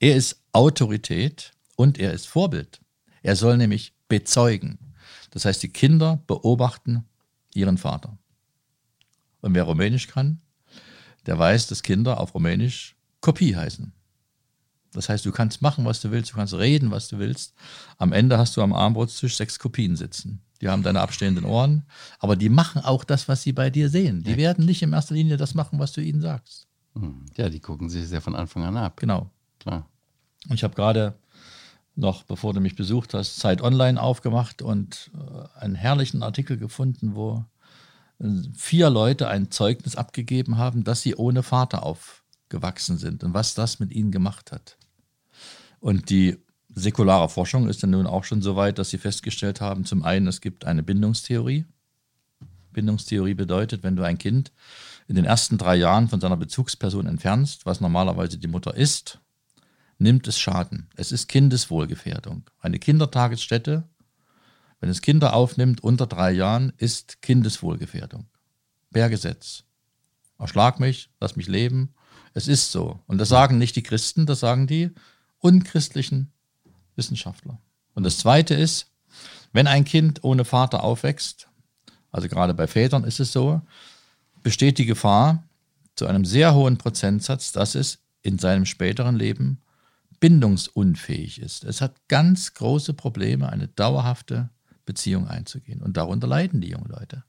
er 0.00 0.16
ist 0.16 0.42
Autorität 0.52 1.52
und 1.76 1.98
er 1.98 2.12
ist 2.12 2.26
Vorbild. 2.26 2.80
Er 3.22 3.36
soll 3.36 3.56
nämlich 3.56 3.94
bezeugen. 4.08 4.94
Das 5.30 5.44
heißt, 5.44 5.62
die 5.62 5.72
Kinder 5.72 6.22
beobachten 6.26 7.04
ihren 7.54 7.78
Vater. 7.78 8.17
Und 9.40 9.54
wer 9.54 9.64
Rumänisch 9.64 10.08
kann, 10.08 10.40
der 11.26 11.38
weiß, 11.38 11.66
dass 11.68 11.82
Kinder 11.82 12.20
auf 12.20 12.34
Rumänisch 12.34 12.96
Kopie 13.20 13.56
heißen. 13.56 13.92
Das 14.92 15.08
heißt, 15.08 15.24
du 15.26 15.32
kannst 15.32 15.60
machen, 15.60 15.84
was 15.84 16.00
du 16.00 16.10
willst, 16.10 16.32
du 16.32 16.36
kannst 16.36 16.54
reden, 16.54 16.90
was 16.90 17.08
du 17.08 17.18
willst. 17.18 17.54
Am 17.98 18.12
Ende 18.12 18.38
hast 18.38 18.56
du 18.56 18.62
am 18.62 18.72
Armbrotstisch 18.72 19.36
sechs 19.36 19.58
Kopien 19.58 19.96
sitzen. 19.96 20.40
Die 20.60 20.68
haben 20.68 20.82
deine 20.82 21.00
abstehenden 21.00 21.44
Ohren, 21.44 21.84
aber 22.18 22.34
die 22.34 22.48
machen 22.48 22.82
auch 22.82 23.04
das, 23.04 23.28
was 23.28 23.42
sie 23.42 23.52
bei 23.52 23.70
dir 23.70 23.90
sehen. 23.90 24.24
Die 24.24 24.32
ja. 24.32 24.36
werden 24.38 24.64
nicht 24.64 24.82
in 24.82 24.92
erster 24.92 25.14
Linie 25.14 25.36
das 25.36 25.54
machen, 25.54 25.78
was 25.78 25.92
du 25.92 26.00
ihnen 26.00 26.20
sagst. 26.20 26.66
Hm. 26.94 27.26
Ja, 27.36 27.48
die 27.48 27.60
gucken 27.60 27.88
sich 27.88 28.10
ja 28.10 28.20
von 28.20 28.34
Anfang 28.34 28.64
an 28.64 28.76
ab. 28.76 28.96
Genau. 28.96 29.30
Klar. 29.60 29.86
Und 30.48 30.54
ich 30.54 30.64
habe 30.64 30.74
gerade 30.74 31.18
noch, 31.94 32.22
bevor 32.24 32.54
du 32.54 32.60
mich 32.60 32.76
besucht 32.76 33.14
hast, 33.14 33.36
Zeit 33.36 33.60
Online 33.60 34.00
aufgemacht 34.00 34.62
und 34.62 35.10
äh, 35.14 35.60
einen 35.60 35.74
herrlichen 35.74 36.22
Artikel 36.22 36.56
gefunden, 36.56 37.14
wo 37.14 37.44
vier 38.54 38.90
Leute 38.90 39.28
ein 39.28 39.50
Zeugnis 39.50 39.96
abgegeben 39.96 40.58
haben, 40.58 40.84
dass 40.84 41.02
sie 41.02 41.14
ohne 41.14 41.42
Vater 41.42 41.84
aufgewachsen 41.84 42.98
sind 42.98 43.22
und 43.22 43.34
was 43.34 43.54
das 43.54 43.78
mit 43.78 43.92
ihnen 43.92 44.10
gemacht 44.10 44.52
hat. 44.52 44.76
Und 45.80 46.10
die 46.10 46.38
säkulare 46.68 47.28
Forschung 47.28 47.68
ist 47.68 47.82
dann 47.82 47.90
nun 47.90 48.06
auch 48.06 48.24
schon 48.24 48.42
so 48.42 48.56
weit, 48.56 48.78
dass 48.78 48.90
sie 48.90 48.98
festgestellt 48.98 49.60
haben, 49.60 49.84
zum 49.84 50.02
einen, 50.02 50.26
es 50.26 50.40
gibt 50.40 50.64
eine 50.64 50.82
Bindungstheorie. 50.82 51.64
Bindungstheorie 52.72 53.34
bedeutet, 53.34 53.82
wenn 53.82 53.96
du 53.96 54.02
ein 54.02 54.18
Kind 54.18 54.52
in 55.06 55.14
den 55.14 55.24
ersten 55.24 55.56
drei 55.56 55.76
Jahren 55.76 56.08
von 56.08 56.20
seiner 56.20 56.36
Bezugsperson 56.36 57.06
entfernst, 57.06 57.66
was 57.66 57.80
normalerweise 57.80 58.38
die 58.38 58.48
Mutter 58.48 58.74
ist, 58.74 59.20
nimmt 59.98 60.28
es 60.28 60.38
Schaden. 60.38 60.88
Es 60.96 61.12
ist 61.12 61.28
Kindeswohlgefährdung. 61.28 62.44
Eine 62.60 62.78
Kindertagesstätte, 62.78 63.84
wenn 64.80 64.90
es 64.90 65.02
Kinder 65.02 65.34
aufnimmt 65.34 65.82
unter 65.82 66.06
drei 66.06 66.30
Jahren, 66.30 66.72
ist 66.76 67.20
Kindeswohlgefährdung. 67.22 68.26
Per 68.92 69.08
Gesetz. 69.10 69.64
Erschlag 70.38 70.78
mich, 70.78 71.10
lass 71.20 71.36
mich 71.36 71.48
leben. 71.48 71.94
Es 72.32 72.48
ist 72.48 72.70
so. 72.70 73.00
Und 73.06 73.18
das 73.18 73.28
sagen 73.28 73.58
nicht 73.58 73.76
die 73.76 73.82
Christen, 73.82 74.26
das 74.26 74.40
sagen 74.40 74.66
die 74.66 74.90
unchristlichen 75.38 76.32
Wissenschaftler. 76.96 77.60
Und 77.94 78.04
das 78.04 78.18
Zweite 78.18 78.54
ist, 78.54 78.92
wenn 79.52 79.66
ein 79.66 79.84
Kind 79.84 80.22
ohne 80.22 80.44
Vater 80.44 80.84
aufwächst, 80.84 81.48
also 82.10 82.28
gerade 82.28 82.54
bei 82.54 82.66
Vätern 82.66 83.04
ist 83.04 83.20
es 83.20 83.32
so, 83.32 83.60
besteht 84.42 84.78
die 84.78 84.86
Gefahr 84.86 85.44
zu 85.96 86.06
einem 86.06 86.24
sehr 86.24 86.54
hohen 86.54 86.78
Prozentsatz, 86.78 87.52
dass 87.52 87.74
es 87.74 87.98
in 88.22 88.38
seinem 88.38 88.66
späteren 88.66 89.16
Leben 89.16 89.60
bindungsunfähig 90.20 91.40
ist. 91.40 91.64
Es 91.64 91.80
hat 91.80 92.08
ganz 92.08 92.54
große 92.54 92.94
Probleme, 92.94 93.48
eine 93.48 93.68
dauerhafte 93.68 94.50
Beziehung 94.88 95.28
einzugehen. 95.28 95.82
Und 95.82 95.98
darunter 95.98 96.26
leiden 96.26 96.62
die 96.62 96.70
jungen 96.70 96.88
Leute. 96.88 97.22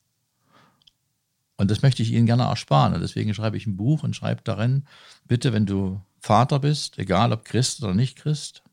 Und 1.57 1.69
das 1.69 1.81
möchte 1.81 2.01
ich 2.01 2.11
Ihnen 2.11 2.25
gerne 2.25 2.43
ersparen. 2.43 2.93
Und 2.93 3.01
deswegen 3.01 3.33
schreibe 3.33 3.57
ich 3.57 3.67
ein 3.67 3.75
Buch 3.75 4.03
und 4.03 4.15
schreibe 4.15 4.41
darin, 4.43 4.85
bitte, 5.27 5.51
wenn 5.51 5.65
du 5.65 6.01
Vater 6.21 6.59
bist, 6.59 6.97
egal 6.97 7.33
ob 7.33 7.43
Christ 7.43 7.83
oder 7.83 7.93
nicht 7.93 8.17
Christ, 8.17 8.63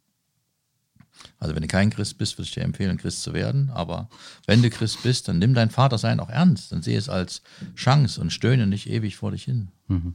also 1.39 1.55
wenn 1.55 1.63
du 1.63 1.69
kein 1.69 1.91
Christ 1.91 2.17
bist, 2.19 2.39
würde 2.39 2.47
ich 2.47 2.55
dir 2.55 2.63
empfehlen, 2.63 2.97
Christ 2.99 3.23
zu 3.23 3.33
werden. 3.33 3.71
Aber 3.71 4.09
wenn 4.47 4.63
du 4.63 4.71
Christ 4.71 5.03
bist, 5.03 5.27
dann 5.27 5.41
nimm 5.41 5.55
dein 5.55 5.71
Vatersein 5.71 6.21
auch 6.21 6.31
ernst. 6.31 6.71
Dann 6.71 6.83
sehe 6.83 6.99
es 6.99 7.09
als 7.09 7.43
Chance 7.75 8.21
und 8.21 8.33
stöhne 8.33 8.69
nicht 8.69 8.89
ewig 8.89 9.17
vor 9.17 9.33
dich 9.33 9.45
hin. 9.45 9.73
Mhm. 9.89 10.15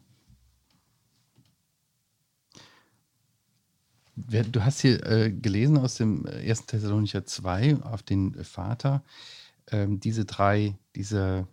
Du 4.15 4.63
hast 4.63 4.81
hier 4.81 5.05
äh, 5.05 5.31
gelesen 5.31 5.77
aus 5.77 5.95
dem 5.95 6.25
1. 6.25 6.65
Thessalonicher 6.65 7.25
2 7.25 7.77
auf 7.83 8.03
den 8.03 8.43
Vater, 8.43 9.03
ähm, 9.71 9.99
diese 9.99 10.25
drei, 10.25 10.77
diese 10.95 11.47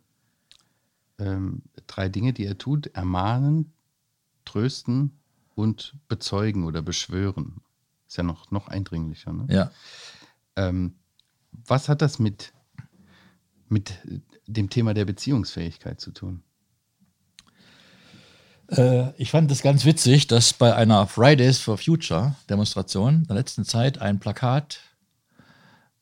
ähm, 1.19 1.63
drei 1.87 2.09
Dinge, 2.09 2.33
die 2.33 2.45
er 2.45 2.59
tut, 2.59 2.89
ermahnen, 2.89 3.73
trösten 4.45 5.19
und 5.55 5.95
bezeugen 6.09 6.65
oder 6.65 6.83
beschwören. 6.83 7.61
Ist 8.07 8.17
ja 8.17 8.23
noch, 8.23 8.51
noch 8.51 8.69
eindringlicher. 8.69 9.33
Ne? 9.33 9.47
Ja. 9.51 9.71
Ähm, 10.57 10.95
was 11.53 11.89
hat 11.89 12.03
das 12.03 12.19
mit, 12.19 12.53
mit 13.69 13.99
dem 14.47 14.71
Thema 14.71 14.95
der 14.95 15.05
Beziehungsfähigkeit 15.05 16.01
zu 16.01 16.13
tun? 16.13 16.43
Äh, 18.69 19.13
ich 19.21 19.31
fand 19.31 19.51
es 19.51 19.63
ganz 19.63 19.85
witzig, 19.85 20.27
dass 20.27 20.53
bei 20.53 20.75
einer 20.75 21.07
Fridays 21.07 21.59
for 21.59 21.79
Future 21.79 22.35
Demonstration 22.49 23.17
in 23.17 23.27
der 23.27 23.37
letzten 23.37 23.65
Zeit 23.65 23.99
ein 23.99 24.21
Plakat 24.21 24.81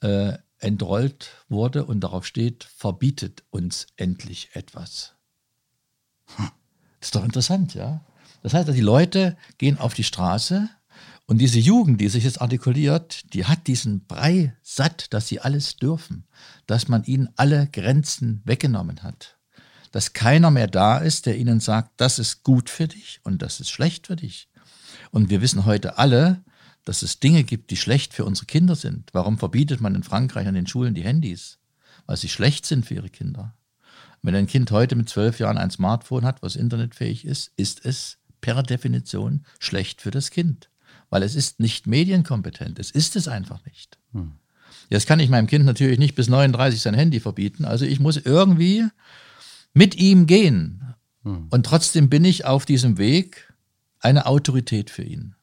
äh, 0.00 0.34
entrollt 0.58 1.30
wurde 1.48 1.84
und 1.84 2.00
darauf 2.00 2.26
steht, 2.26 2.64
verbietet 2.64 3.44
uns 3.50 3.86
endlich 3.96 4.50
etwas. 4.54 5.14
Hm. 6.36 6.50
Das 7.00 7.08
ist 7.08 7.14
doch 7.14 7.24
interessant, 7.24 7.74
ja. 7.74 8.00
Das 8.42 8.54
heißt, 8.54 8.68
die 8.68 8.80
Leute 8.80 9.36
gehen 9.58 9.78
auf 9.78 9.94
die 9.94 10.04
Straße 10.04 10.68
und 11.26 11.38
diese 11.38 11.58
Jugend, 11.58 12.00
die 12.00 12.08
sich 12.08 12.24
jetzt 12.24 12.40
artikuliert, 12.40 13.32
die 13.34 13.44
hat 13.44 13.66
diesen 13.66 14.06
Brei 14.06 14.56
satt, 14.62 15.12
dass 15.12 15.26
sie 15.26 15.40
alles 15.40 15.76
dürfen, 15.76 16.24
dass 16.66 16.88
man 16.88 17.04
ihnen 17.04 17.28
alle 17.36 17.66
Grenzen 17.66 18.42
weggenommen 18.44 19.02
hat, 19.02 19.35
dass 19.96 20.12
keiner 20.12 20.50
mehr 20.50 20.66
da 20.66 20.98
ist, 20.98 21.24
der 21.24 21.38
ihnen 21.38 21.58
sagt, 21.58 21.92
das 21.96 22.18
ist 22.18 22.42
gut 22.42 22.68
für 22.68 22.86
dich 22.86 23.18
und 23.22 23.40
das 23.40 23.60
ist 23.60 23.70
schlecht 23.70 24.08
für 24.08 24.16
dich. 24.16 24.50
Und 25.10 25.30
wir 25.30 25.40
wissen 25.40 25.64
heute 25.64 25.96
alle, 25.96 26.44
dass 26.84 27.00
es 27.00 27.18
Dinge 27.18 27.44
gibt, 27.44 27.70
die 27.70 27.78
schlecht 27.78 28.12
für 28.12 28.26
unsere 28.26 28.44
Kinder 28.44 28.76
sind. 28.76 29.08
Warum 29.14 29.38
verbietet 29.38 29.80
man 29.80 29.94
in 29.94 30.02
Frankreich 30.02 30.46
an 30.48 30.54
den 30.54 30.66
Schulen 30.66 30.92
die 30.92 31.04
Handys? 31.04 31.60
Weil 32.04 32.18
sie 32.18 32.28
schlecht 32.28 32.66
sind 32.66 32.84
für 32.84 32.92
ihre 32.92 33.08
Kinder. 33.08 33.54
Wenn 34.20 34.34
ein 34.34 34.46
Kind 34.46 34.70
heute 34.70 34.96
mit 34.96 35.08
zwölf 35.08 35.38
Jahren 35.38 35.56
ein 35.56 35.70
Smartphone 35.70 36.26
hat, 36.26 36.42
was 36.42 36.56
internetfähig 36.56 37.24
ist, 37.24 37.52
ist 37.56 37.86
es 37.86 38.18
per 38.42 38.62
Definition 38.62 39.46
schlecht 39.60 40.02
für 40.02 40.10
das 40.10 40.30
Kind, 40.30 40.68
weil 41.08 41.22
es 41.22 41.34
ist 41.34 41.58
nicht 41.58 41.86
medienkompetent. 41.86 42.78
Es 42.78 42.90
ist 42.90 43.16
es 43.16 43.28
einfach 43.28 43.64
nicht. 43.64 43.96
Hm. 44.12 44.32
Jetzt 44.90 45.06
kann 45.06 45.20
ich 45.20 45.30
meinem 45.30 45.46
Kind 45.46 45.64
natürlich 45.64 45.98
nicht 45.98 46.16
bis 46.16 46.28
39 46.28 46.82
sein 46.82 46.92
Handy 46.92 47.18
verbieten. 47.18 47.64
Also 47.64 47.86
ich 47.86 47.98
muss 47.98 48.18
irgendwie 48.18 48.84
mit 49.76 49.94
ihm 49.96 50.26
gehen. 50.26 50.94
Hm. 51.22 51.48
Und 51.50 51.66
trotzdem 51.66 52.08
bin 52.08 52.24
ich 52.24 52.46
auf 52.46 52.64
diesem 52.64 52.96
Weg 52.96 53.52
eine 54.00 54.24
Autorität 54.24 54.88
für 54.88 55.02
ihn. 55.02 55.34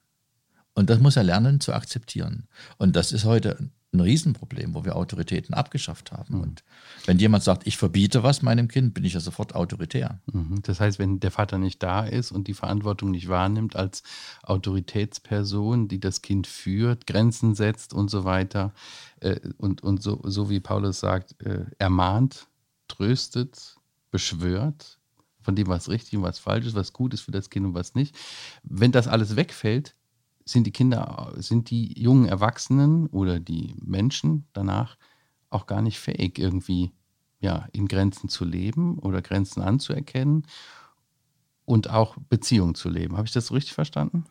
Und 0.74 0.90
das 0.90 0.98
muss 0.98 1.14
er 1.14 1.22
lernen 1.22 1.60
zu 1.60 1.72
akzeptieren. 1.72 2.48
Und 2.76 2.96
das 2.96 3.12
ist 3.12 3.24
heute 3.24 3.70
ein 3.92 4.00
Riesenproblem, 4.00 4.74
wo 4.74 4.84
wir 4.84 4.96
Autoritäten 4.96 5.54
abgeschafft 5.54 6.10
haben. 6.10 6.34
Mhm. 6.34 6.42
Und 6.42 6.64
wenn 7.06 7.20
jemand 7.20 7.44
sagt, 7.44 7.64
ich 7.64 7.76
verbiete 7.76 8.24
was 8.24 8.42
meinem 8.42 8.66
Kind, 8.66 8.92
bin 8.92 9.04
ich 9.04 9.12
ja 9.12 9.20
sofort 9.20 9.54
autoritär. 9.54 10.18
Mhm. 10.32 10.62
Das 10.62 10.80
heißt, 10.80 10.98
wenn 10.98 11.20
der 11.20 11.30
Vater 11.30 11.58
nicht 11.58 11.80
da 11.80 12.04
ist 12.04 12.32
und 12.32 12.48
die 12.48 12.54
Verantwortung 12.54 13.12
nicht 13.12 13.28
wahrnimmt 13.28 13.76
als 13.76 14.02
Autoritätsperson, 14.42 15.86
die 15.86 16.00
das 16.00 16.22
Kind 16.22 16.48
führt, 16.48 17.06
Grenzen 17.06 17.54
setzt 17.54 17.94
und 17.94 18.10
so 18.10 18.24
weiter, 18.24 18.72
äh, 19.20 19.38
und, 19.58 19.84
und 19.84 20.02
so, 20.02 20.20
so 20.24 20.50
wie 20.50 20.58
Paulus 20.58 20.98
sagt, 20.98 21.40
äh, 21.40 21.66
ermahnt, 21.78 22.48
tröstet, 22.88 23.76
beschwört, 24.14 25.00
von 25.40 25.56
dem, 25.56 25.66
was 25.66 25.88
richtig 25.88 26.16
und 26.16 26.22
was 26.22 26.38
falsch 26.38 26.66
ist, 26.66 26.76
was 26.76 26.92
gut 26.92 27.12
ist 27.14 27.22
für 27.22 27.32
das 27.32 27.50
Kind 27.50 27.66
und 27.66 27.74
was 27.74 27.96
nicht. 27.96 28.16
Wenn 28.62 28.92
das 28.92 29.08
alles 29.08 29.34
wegfällt, 29.34 29.96
sind 30.44 30.68
die 30.68 30.70
Kinder, 30.70 31.32
sind 31.36 31.68
die 31.68 32.00
jungen 32.00 32.26
Erwachsenen 32.26 33.08
oder 33.08 33.40
die 33.40 33.74
Menschen 33.84 34.46
danach 34.52 34.96
auch 35.50 35.66
gar 35.66 35.82
nicht 35.82 35.98
fähig, 35.98 36.38
irgendwie 36.38 36.92
ja, 37.40 37.66
in 37.72 37.88
Grenzen 37.88 38.28
zu 38.28 38.44
leben 38.44 39.00
oder 39.00 39.20
Grenzen 39.20 39.62
anzuerkennen 39.62 40.46
und 41.64 41.90
auch 41.90 42.16
Beziehungen 42.28 42.76
zu 42.76 42.88
leben. 42.88 43.16
Habe 43.16 43.26
ich 43.26 43.32
das 43.32 43.50
richtig 43.50 43.72
verstanden? 43.72 44.26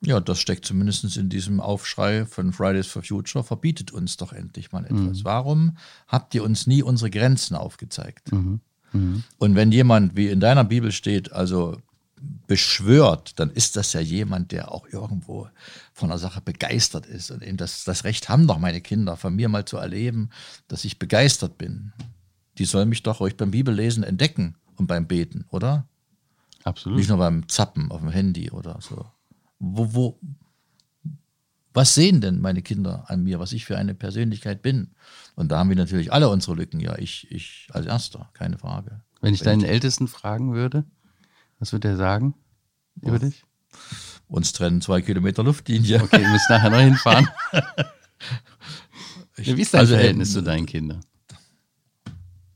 Ja, 0.00 0.18
das 0.18 0.40
steckt 0.40 0.64
zumindest 0.64 1.16
in 1.16 1.28
diesem 1.28 1.60
Aufschrei 1.60 2.26
von 2.26 2.52
Fridays 2.52 2.88
for 2.88 3.04
Future, 3.04 3.44
verbietet 3.44 3.92
uns 3.92 4.16
doch 4.16 4.32
endlich 4.32 4.72
mal 4.72 4.84
etwas. 4.84 5.18
Mhm. 5.18 5.24
Warum 5.24 5.76
habt 6.08 6.34
ihr 6.34 6.42
uns 6.42 6.66
nie 6.66 6.82
unsere 6.82 7.10
Grenzen 7.10 7.54
aufgezeigt? 7.54 8.32
Mhm. 8.32 8.60
Mhm. 8.94 9.24
Und 9.38 9.54
wenn 9.54 9.72
jemand, 9.72 10.16
wie 10.16 10.28
in 10.28 10.40
deiner 10.40 10.64
Bibel 10.64 10.92
steht, 10.92 11.32
also 11.32 11.76
beschwört, 12.46 13.38
dann 13.38 13.50
ist 13.50 13.76
das 13.76 13.92
ja 13.92 14.00
jemand, 14.00 14.52
der 14.52 14.72
auch 14.72 14.86
irgendwo 14.90 15.48
von 15.92 16.08
der 16.08 16.18
Sache 16.18 16.40
begeistert 16.40 17.06
ist. 17.06 17.30
Und 17.30 17.42
eben 17.42 17.56
das, 17.56 17.84
das 17.84 18.04
Recht 18.04 18.28
haben 18.28 18.46
doch 18.46 18.58
meine 18.58 18.80
Kinder, 18.80 19.16
von 19.16 19.34
mir 19.34 19.48
mal 19.48 19.64
zu 19.64 19.76
erleben, 19.76 20.30
dass 20.68 20.84
ich 20.84 20.98
begeistert 20.98 21.58
bin. 21.58 21.92
Die 22.58 22.64
sollen 22.64 22.88
mich 22.88 23.02
doch 23.02 23.20
ruhig 23.20 23.36
beim 23.36 23.50
Bibellesen 23.50 24.04
entdecken 24.04 24.54
und 24.76 24.86
beim 24.86 25.06
Beten, 25.06 25.44
oder? 25.50 25.86
Absolut. 26.62 26.98
Nicht 26.98 27.08
nur 27.08 27.18
beim 27.18 27.48
Zappen 27.48 27.90
auf 27.90 28.00
dem 28.00 28.10
Handy 28.10 28.50
oder 28.50 28.78
so. 28.80 29.04
Wo, 29.58 29.94
wo, 29.94 30.18
was 31.74 31.94
sehen 31.94 32.20
denn 32.20 32.40
meine 32.40 32.62
Kinder 32.62 33.04
an 33.08 33.24
mir, 33.24 33.40
was 33.40 33.52
ich 33.52 33.64
für 33.64 33.76
eine 33.76 33.94
Persönlichkeit 33.94 34.62
bin? 34.62 34.94
Und 35.34 35.50
da 35.50 35.58
haben 35.58 35.68
wir 35.68 35.76
natürlich 35.76 36.12
alle 36.12 36.28
unsere 36.28 36.54
Lücken. 36.56 36.78
Ja, 36.78 36.96
ich, 36.96 37.30
ich 37.32 37.68
als 37.72 37.86
Erster, 37.86 38.30
keine 38.32 38.58
Frage. 38.58 39.02
Wenn 39.20 39.34
ich 39.34 39.40
deinen 39.40 39.64
Ältesten 39.64 40.06
fragen 40.06 40.54
würde, 40.54 40.84
was 41.58 41.72
wird 41.72 41.84
er 41.84 41.96
sagen 41.96 42.34
über 43.02 43.18
dich? 43.18 43.42
Uns 44.28 44.52
trennen 44.52 44.80
zwei 44.80 45.02
Kilometer 45.02 45.42
Luftlinie. 45.42 46.00
Okay, 46.02 46.20
wir 46.20 46.28
müssen 46.28 46.46
nachher 46.48 46.70
noch 46.70 46.78
hinfahren. 46.78 47.28
ich, 49.36 49.56
wie 49.56 49.60
ist 49.60 49.74
dein 49.74 49.80
also, 49.80 49.94
Verhältnis 49.94 50.30
äh, 50.30 50.32
zu 50.34 50.42
deinen 50.42 50.66
Kindern? 50.66 51.00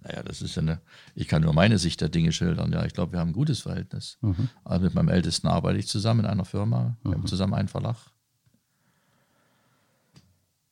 Naja, 0.00 0.22
das 0.22 0.42
ist 0.42 0.54
ja 0.54 0.62
eine, 0.62 0.80
ich 1.14 1.26
kann 1.26 1.42
nur 1.42 1.52
meine 1.52 1.78
Sicht 1.78 2.00
der 2.00 2.08
Dinge 2.08 2.32
schildern. 2.32 2.72
Ja, 2.72 2.84
ich 2.84 2.94
glaube, 2.94 3.12
wir 3.12 3.18
haben 3.18 3.30
ein 3.30 3.34
gutes 3.34 3.60
Verhältnis. 3.60 4.18
Mhm. 4.20 4.48
Also 4.64 4.84
mit 4.84 4.94
meinem 4.94 5.08
Ältesten 5.08 5.48
arbeite 5.48 5.78
ich 5.78 5.88
zusammen 5.88 6.20
in 6.20 6.26
einer 6.26 6.44
Firma. 6.44 6.96
Wir 7.02 7.11
mhm. 7.11 7.14
haben 7.14 7.26
zusammen 7.26 7.54
einen 7.54 7.68
Verlag. 7.68 7.96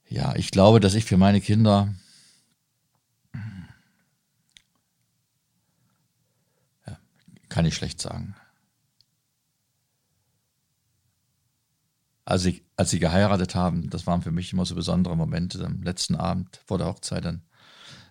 Ja, 0.08 0.34
ich 0.36 0.50
glaube, 0.50 0.80
dass 0.80 0.94
ich 0.94 1.04
für 1.04 1.16
meine 1.16 1.40
Kinder 1.40 1.94
Kann 7.56 7.64
ich 7.64 7.74
schlecht 7.74 8.02
sagen. 8.02 8.34
Als, 12.26 12.44
ich, 12.44 12.64
als 12.76 12.90
sie 12.90 12.98
geheiratet 12.98 13.54
haben, 13.54 13.88
das 13.88 14.06
waren 14.06 14.20
für 14.20 14.30
mich 14.30 14.52
immer 14.52 14.66
so 14.66 14.74
besondere 14.74 15.16
Momente. 15.16 15.64
Am 15.64 15.82
letzten 15.82 16.16
Abend 16.16 16.60
vor 16.66 16.76
der 16.76 16.88
Hochzeit, 16.88 17.24
dann 17.24 17.46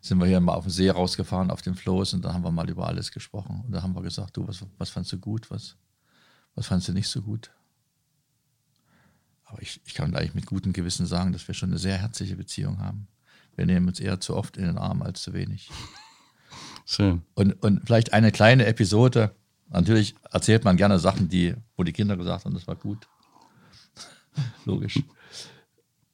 sind 0.02 0.18
wir 0.18 0.26
hier 0.26 0.40
mal 0.40 0.56
auf 0.56 0.64
den 0.64 0.72
See 0.72 0.90
rausgefahren, 0.90 1.52
auf 1.52 1.62
dem 1.62 1.76
Floß, 1.76 2.16
und 2.16 2.26
da 2.26 2.34
haben 2.34 2.44
wir 2.44 2.50
mal 2.50 2.68
über 2.70 2.88
alles 2.88 3.12
gesprochen. 3.12 3.62
Und 3.66 3.72
da 3.72 3.84
haben 3.84 3.94
wir 3.94 4.02
gesagt, 4.02 4.36
du, 4.36 4.48
was, 4.48 4.66
was 4.80 4.90
fandst 4.90 5.12
du 5.12 5.20
gut, 5.20 5.52
was, 5.52 5.76
was 6.56 6.66
fandst 6.66 6.88
du 6.88 6.94
nicht 6.94 7.08
so 7.08 7.22
gut? 7.22 7.52
Ich, 9.62 9.82
ich 9.86 9.94
kann 9.94 10.16
eigentlich 10.16 10.36
mit 10.36 10.46
gutem 10.46 10.74
Gewissen 10.74 11.06
sagen, 11.06 11.34
dass 11.34 11.48
wir 11.48 11.56
schon 11.56 11.70
eine 11.70 11.78
sehr 11.78 11.98
herzliche 11.98 12.36
Beziehung 12.36 12.80
haben. 12.80 13.08
Wir 13.56 13.66
nehmen 13.66 13.88
uns 13.88 14.00
eher 14.00 14.20
zu 14.20 14.36
oft 14.36 14.58
in 14.58 14.66
den 14.66 14.78
Arm 14.78 15.02
als 15.02 15.22
zu 15.22 15.34
wenig. 15.34 15.70
Schön. 16.86 17.24
Und, 17.34 17.54
und 17.64 17.82
vielleicht 17.86 18.14
eine 18.14 18.32
kleine 18.32 18.66
Episode. 18.66 19.36
Natürlich 19.70 20.16
erzählt 20.32 20.64
man 20.64 20.78
gerne 20.78 21.00
Sachen, 21.00 21.30
die, 21.30 21.56
wo 21.76 21.84
die 21.84 21.94
Kinder 21.94 22.18
gesagt 22.18 22.46
haben, 22.46 22.54
das 22.54 22.68
war 22.68 22.76
gut. 22.76 23.08
Logisch. 24.66 25.02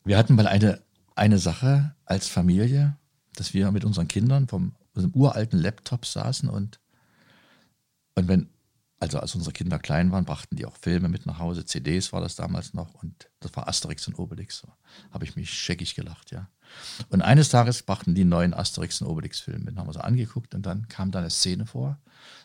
Wir 0.03 0.17
hatten 0.17 0.35
mal 0.35 0.47
eine, 0.47 0.81
eine 1.15 1.37
Sache 1.37 1.95
als 2.05 2.27
Familie, 2.27 2.97
dass 3.35 3.53
wir 3.53 3.71
mit 3.71 3.85
unseren 3.85 4.07
Kindern 4.07 4.47
vom, 4.47 4.73
vom 4.93 5.11
uralten 5.13 5.59
Laptop 5.59 6.05
saßen 6.05 6.49
und, 6.49 6.79
und 8.15 8.27
wenn 8.27 8.49
also 9.01 9.19
als 9.19 9.33
unsere 9.33 9.51
Kinder 9.51 9.79
klein 9.79 10.11
waren, 10.11 10.25
brachten 10.25 10.55
die 10.55 10.65
auch 10.67 10.77
Filme 10.77 11.09
mit 11.09 11.25
nach 11.25 11.39
Hause, 11.39 11.65
CDs 11.65 12.13
war 12.13 12.21
das 12.21 12.35
damals 12.35 12.75
noch 12.75 12.93
und 12.93 13.29
das 13.39 13.55
war 13.55 13.67
Asterix 13.67 14.07
und 14.07 14.19
Obelix. 14.19 14.59
So 14.59 14.67
habe 15.09 15.25
ich 15.25 15.35
mich 15.35 15.51
scheckig 15.51 15.95
gelacht, 15.95 16.31
ja. 16.31 16.47
Und 17.09 17.23
eines 17.23 17.49
Tages 17.49 17.81
brachten 17.81 18.13
die 18.13 18.25
neuen 18.25 18.53
Asterix 18.53 19.01
und 19.01 19.07
Obelix-Filme 19.07 19.65
mit, 19.65 19.75
haben 19.75 19.87
wir 19.87 19.93
so 19.93 20.01
angeguckt 20.01 20.53
und 20.53 20.67
dann 20.67 20.87
kam 20.87 21.09
da 21.09 21.17
eine 21.17 21.31
Szene 21.31 21.65
vor, 21.65 21.99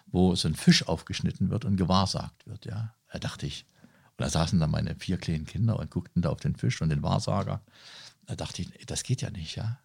wo 0.07 0.35
so 0.35 0.49
ein 0.49 0.55
Fisch 0.55 0.89
aufgeschnitten 0.89 1.51
wird 1.51 1.67
und 1.67 1.77
gewahrsagt 1.77 2.47
wird, 2.47 2.65
ja. 2.65 2.95
Da 3.13 3.19
dachte 3.19 3.47
ich, 3.47 3.67
und 4.17 4.25
da 4.25 4.31
saßen 4.31 4.59
dann 4.59 4.71
meine 4.71 4.95
vier 4.95 5.19
kleinen 5.19 5.45
Kinder 5.45 5.79
und 5.79 5.91
guckten 5.91 6.23
da 6.23 6.31
auf 6.31 6.41
den 6.41 6.57
Fisch 6.57 6.81
und 6.81 6.89
den 6.89 7.03
Wahrsager. 7.03 7.61
Da 8.25 8.35
dachte 8.35 8.63
ich, 8.63 8.87
das 8.87 9.03
geht 9.03 9.21
ja 9.21 9.29
nicht, 9.29 9.57
ja. 9.57 9.79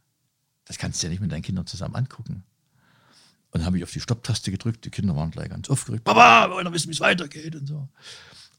Das 0.64 0.78
kannst 0.78 1.04
du 1.04 1.08
ja 1.08 1.12
nicht 1.12 1.22
mit 1.22 1.34
deinen 1.34 1.42
Kindern 1.42 1.68
zusammen 1.68 1.96
angucken. 1.96 2.46
Und 3.52 3.60
dann 3.60 3.66
habe 3.66 3.78
ich 3.78 3.84
auf 3.84 3.92
die 3.92 4.00
Stopptaste 4.00 4.50
gedrückt. 4.50 4.86
Die 4.86 4.90
Kinder 4.90 5.16
waren 5.16 5.32
gleich 5.32 5.50
ganz 5.50 5.70
aufgeregt. 5.70 6.06
Papa, 6.06 6.48
wir 6.48 6.56
wollen 6.56 6.74
wissen, 6.74 6.88
wie 6.88 6.94
es 6.94 7.02
weitergeht 7.02 7.56
und 7.56 7.68
so. 7.68 7.90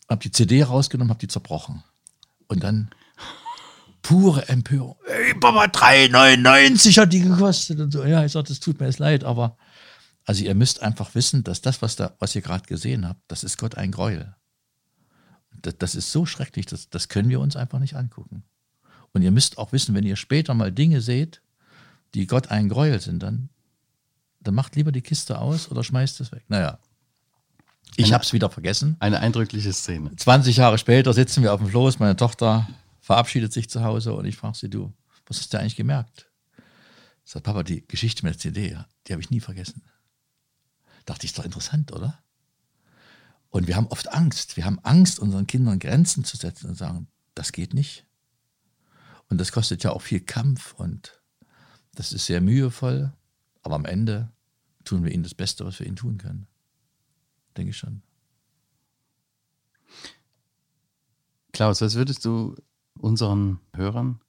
Habe 0.09 0.21
die 0.21 0.31
CD 0.31 0.63
rausgenommen, 0.63 1.11
habe 1.11 1.21
die 1.21 1.29
zerbrochen. 1.29 1.83
Und 2.47 2.63
dann 2.63 2.91
pure 4.03 4.49
Empörung. 4.49 4.97
Ey, 5.07 5.35
Papa, 5.35 5.65
3,99 5.65 7.01
hat 7.01 7.13
die 7.13 7.21
gekostet 7.21 7.81
und 7.81 7.91
so. 7.91 8.05
Ja, 8.05 8.25
ich 8.25 8.33
sagte, 8.33 8.53
es 8.53 8.61
tut 8.61 8.79
mir 8.81 8.87
jetzt 8.87 8.99
leid, 8.99 9.25
aber 9.25 9.57
also 10.25 10.45
ihr 10.45 10.55
müsst 10.55 10.83
einfach 10.83 11.15
wissen, 11.15 11.43
dass 11.45 11.63
das, 11.63 11.83
was, 11.83 11.97
da, 11.97 12.15
was 12.19 12.35
ihr 12.35 12.43
gerade 12.43 12.67
gesehen 12.67 13.09
habt, 13.09 13.21
das 13.29 13.45
ist 13.45 13.59
Gott 13.59 13.77
ein 13.77 13.91
Gräuel. 13.91 14.35
Das, 15.63 15.79
das 15.79 15.95
ist 15.95 16.13
so 16.13 16.27
schrecklich, 16.27 16.67
das, 16.67 16.91
das 16.91 17.09
können 17.09 17.29
wir 17.29 17.41
uns 17.41 17.57
einfach 17.57 17.79
nicht 17.79 17.97
angucken. 17.97 18.45
Und 19.13 19.23
ihr 19.23 19.31
müsst 19.31 19.59
auch 19.59 19.73
wissen, 19.73 19.95
wenn 19.95 20.05
ihr 20.05 20.17
später 20.17 20.55
mal 20.55 20.73
Dinge 20.73 21.01
seht, 21.01 21.43
die 22.15 22.27
Gott 22.27 22.49
ein 22.49 22.69
Gräuel 22.69 23.01
sind, 23.01 23.23
dann 23.23 23.49
dann 24.43 24.55
macht 24.55 24.77
lieber 24.77 24.93
die 24.93 25.03
Kiste 25.03 25.39
aus 25.39 25.71
oder 25.71 25.85
schmeißt 25.85 26.21
es 26.21 26.33
weg. 26.33 26.45
Naja, 26.49 26.79
ich 27.97 28.13
habe 28.13 28.25
es 28.25 28.33
wieder 28.33 28.49
vergessen. 28.49 28.97
Eine 29.01 29.21
eindrückliche 29.21 29.73
Szene. 29.73 30.15
20 30.17 30.57
Jahre 30.57 30.79
später 30.79 31.13
sitzen 31.13 31.43
wir 31.43 31.53
auf 31.53 31.61
dem 31.61 31.69
Floß, 31.69 31.99
meine 31.99 32.17
Tochter 32.17 32.69
verabschiedet 33.01 33.53
sich 33.53 33.69
zu 33.69 33.85
Hause 33.85 34.15
und 34.15 34.25
ich 34.25 34.37
frage 34.37 34.57
sie, 34.57 34.71
du, 34.71 34.93
was 35.27 35.39
hast 35.39 35.53
du 35.53 35.59
eigentlich 35.59 35.77
gemerkt? 35.77 36.31
Sagt 37.25 37.45
Papa, 37.45 37.63
die 37.63 37.87
Geschichte 37.87 38.25
mit 38.25 38.35
der 38.35 38.41
CD, 38.41 38.79
die 39.07 39.13
habe 39.13 39.23
ich 39.23 39.31
nie 39.31 39.41
vergessen. 39.41 39.83
Dachte 41.05 41.25
ich, 41.25 41.33
ist 41.33 41.39
doch 41.39 41.45
interessant, 41.45 41.93
oder? 41.93 42.19
Und 43.51 43.67
wir 43.67 43.77
haben 43.77 43.89
oft 43.89 44.13
Angst. 44.13 44.57
Wir 44.57 44.65
haben 44.65 44.79
Angst, 44.83 45.19
unseren 45.19 45.47
Kindern 45.47 45.79
Grenzen 45.79 46.25
zu 46.25 46.37
setzen 46.37 46.71
und 46.71 46.77
sagen, 46.77 47.09
das 47.35 47.53
geht 47.53 47.75
nicht. 47.75 48.07
Und 49.29 49.39
das 49.39 49.53
kostet 49.53 49.85
ja 49.85 49.91
auch 49.91 50.03
viel 50.03 50.21
Kampf 50.21 50.75
und 50.75 51.21
das 51.95 52.13
ist 52.13 52.27
sehr 52.27 52.41
mühevoll. 52.41 53.13
Aber 53.63 53.77
am 53.77 53.85
Ende 53.85 54.32
tun 54.85 55.05
wir 55.05 55.13
ihnen 55.13 55.23
das 55.23 55.35
Beste, 55.35 55.65
was 55.65 55.79
wir 55.79 55.87
ihnen 55.87 55.97
tun 55.97 56.19
können. 56.19 56.47
Denke 57.57 57.71
ich 57.71 57.77
schon. 57.77 58.03
Klaus, 61.53 61.81
was 61.81 61.95
würdest 61.95 62.25
du 62.25 62.55
unseren 62.99 63.61
Hörern 63.75 64.21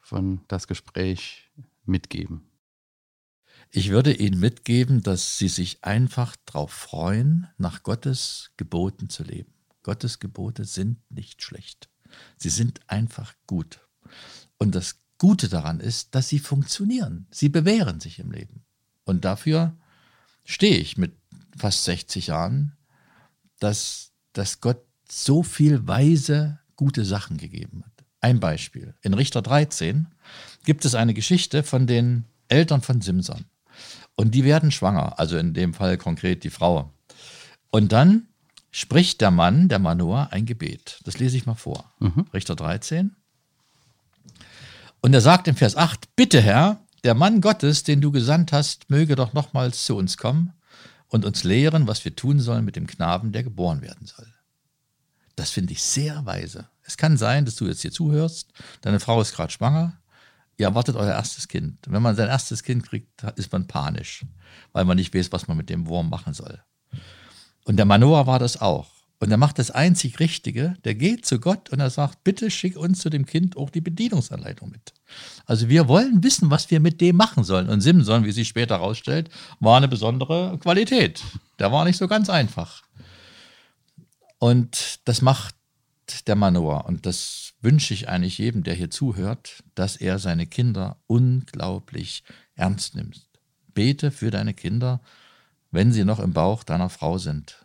von 0.00 0.40
das 0.48 0.68
Gespräch 0.68 1.50
mitgeben? 1.84 2.48
Ich 3.70 3.90
würde 3.90 4.14
ihnen 4.14 4.40
mitgeben, 4.40 5.02
dass 5.02 5.36
sie 5.36 5.48
sich 5.48 5.84
einfach 5.84 6.36
darauf 6.46 6.72
freuen, 6.72 7.48
nach 7.58 7.82
Gottes 7.82 8.52
Geboten 8.56 9.10
zu 9.10 9.24
leben. 9.24 9.52
Gottes 9.82 10.20
Gebote 10.20 10.64
sind 10.64 10.98
nicht 11.10 11.42
schlecht. 11.42 11.90
Sie 12.36 12.48
sind 12.48 12.80
einfach 12.86 13.34
gut. 13.46 13.86
Und 14.58 14.74
das 14.74 15.00
Gute 15.18 15.48
daran 15.48 15.80
ist, 15.80 16.14
dass 16.14 16.28
sie 16.28 16.38
funktionieren. 16.38 17.26
Sie 17.30 17.48
bewähren 17.48 18.00
sich 18.00 18.20
im 18.20 18.30
Leben. 18.30 18.64
Und 19.08 19.24
dafür 19.24 19.74
stehe 20.44 20.76
ich 20.76 20.98
mit 20.98 21.16
fast 21.56 21.84
60 21.84 22.26
Jahren, 22.26 22.76
dass, 23.58 24.12
dass 24.34 24.60
Gott 24.60 24.82
so 25.10 25.42
viel 25.42 25.88
weise, 25.88 26.58
gute 26.76 27.04
Sachen 27.04 27.38
gegeben 27.38 27.84
hat. 27.84 28.04
Ein 28.20 28.38
Beispiel. 28.38 28.94
In 29.00 29.14
Richter 29.14 29.40
13 29.40 30.08
gibt 30.64 30.84
es 30.84 30.94
eine 30.94 31.14
Geschichte 31.14 31.62
von 31.62 31.86
den 31.86 32.26
Eltern 32.48 32.82
von 32.82 33.00
Simson. 33.00 33.46
Und 34.14 34.34
die 34.34 34.44
werden 34.44 34.70
schwanger, 34.70 35.18
also 35.18 35.38
in 35.38 35.54
dem 35.54 35.72
Fall 35.72 35.96
konkret 35.96 36.44
die 36.44 36.50
Frau. 36.50 36.92
Und 37.70 37.92
dann 37.92 38.28
spricht 38.70 39.22
der 39.22 39.30
Mann, 39.30 39.68
der 39.68 39.78
Manoah, 39.78 40.28
ein 40.32 40.44
Gebet. 40.44 41.00
Das 41.04 41.18
lese 41.18 41.36
ich 41.38 41.46
mal 41.46 41.54
vor. 41.54 41.90
Mhm. 41.98 42.26
Richter 42.34 42.56
13. 42.56 43.16
Und 45.00 45.14
er 45.14 45.22
sagt 45.22 45.48
im 45.48 45.56
Vers 45.56 45.76
8, 45.76 46.14
bitte 46.14 46.42
Herr, 46.42 46.80
der 47.04 47.14
Mann 47.14 47.40
Gottes, 47.40 47.82
den 47.82 48.00
du 48.00 48.10
gesandt 48.10 48.52
hast, 48.52 48.90
möge 48.90 49.16
doch 49.16 49.32
nochmals 49.32 49.84
zu 49.84 49.96
uns 49.96 50.16
kommen 50.16 50.52
und 51.08 51.24
uns 51.24 51.44
lehren, 51.44 51.86
was 51.86 52.04
wir 52.04 52.14
tun 52.14 52.40
sollen 52.40 52.64
mit 52.64 52.76
dem 52.76 52.86
Knaben, 52.86 53.32
der 53.32 53.42
geboren 53.42 53.82
werden 53.82 54.06
soll. 54.06 54.26
Das 55.36 55.50
finde 55.50 55.72
ich 55.72 55.82
sehr 55.82 56.26
weise. 56.26 56.68
Es 56.82 56.96
kann 56.96 57.16
sein, 57.16 57.44
dass 57.44 57.54
du 57.54 57.66
jetzt 57.66 57.82
hier 57.82 57.92
zuhörst, 57.92 58.52
deine 58.80 59.00
Frau 59.00 59.20
ist 59.20 59.34
gerade 59.34 59.52
schwanger, 59.52 60.00
ihr 60.56 60.66
erwartet 60.66 60.96
euer 60.96 61.12
erstes 61.12 61.48
Kind. 61.48 61.78
wenn 61.86 62.02
man 62.02 62.16
sein 62.16 62.28
erstes 62.28 62.62
Kind 62.62 62.84
kriegt, 62.84 63.22
ist 63.36 63.52
man 63.52 63.66
panisch, 63.66 64.24
weil 64.72 64.84
man 64.84 64.96
nicht 64.96 65.14
weiß, 65.14 65.30
was 65.30 65.46
man 65.46 65.56
mit 65.56 65.70
dem 65.70 65.86
Wurm 65.86 66.10
machen 66.10 66.34
soll. 66.34 66.60
Und 67.64 67.76
der 67.76 67.84
Manoah 67.84 68.26
war 68.26 68.38
das 68.38 68.60
auch. 68.60 68.90
Und 69.20 69.32
er 69.32 69.36
macht 69.36 69.58
das 69.58 69.72
einzig 69.72 70.20
Richtige, 70.20 70.76
der 70.84 70.94
geht 70.94 71.26
zu 71.26 71.40
Gott 71.40 71.70
und 71.70 71.80
er 71.80 71.90
sagt, 71.90 72.22
bitte 72.22 72.50
schick 72.50 72.76
uns 72.76 73.00
zu 73.00 73.10
dem 73.10 73.26
Kind 73.26 73.56
auch 73.56 73.70
die 73.70 73.80
Bedienungsanleitung 73.80 74.70
mit. 74.70 74.94
Also 75.44 75.68
wir 75.68 75.88
wollen 75.88 76.22
wissen, 76.22 76.50
was 76.50 76.70
wir 76.70 76.78
mit 76.78 77.00
dem 77.00 77.16
machen 77.16 77.42
sollen. 77.42 77.68
Und 77.68 77.80
Simson, 77.80 78.24
wie 78.24 78.32
sich 78.32 78.46
später 78.46 78.76
herausstellt, 78.76 79.28
war 79.58 79.76
eine 79.76 79.88
besondere 79.88 80.56
Qualität. 80.58 81.20
Der 81.58 81.72
war 81.72 81.84
nicht 81.84 81.96
so 81.96 82.06
ganz 82.06 82.30
einfach. 82.30 82.84
Und 84.38 85.00
das 85.04 85.20
macht 85.20 85.56
der 86.26 86.36
Manoah. 86.36 86.86
Und 86.86 87.04
das 87.04 87.54
wünsche 87.60 87.94
ich 87.94 88.08
eigentlich 88.08 88.38
jedem, 88.38 88.62
der 88.62 88.74
hier 88.74 88.90
zuhört, 88.90 89.64
dass 89.74 89.96
er 89.96 90.20
seine 90.20 90.46
Kinder 90.46 90.96
unglaublich 91.06 92.22
ernst 92.54 92.94
nimmt. 92.94 93.28
Bete 93.74 94.10
für 94.10 94.30
deine 94.30 94.54
Kinder, 94.54 95.00
wenn 95.70 95.92
sie 95.92 96.04
noch 96.04 96.20
im 96.20 96.32
Bauch 96.32 96.62
deiner 96.62 96.88
Frau 96.88 97.18
sind. 97.18 97.64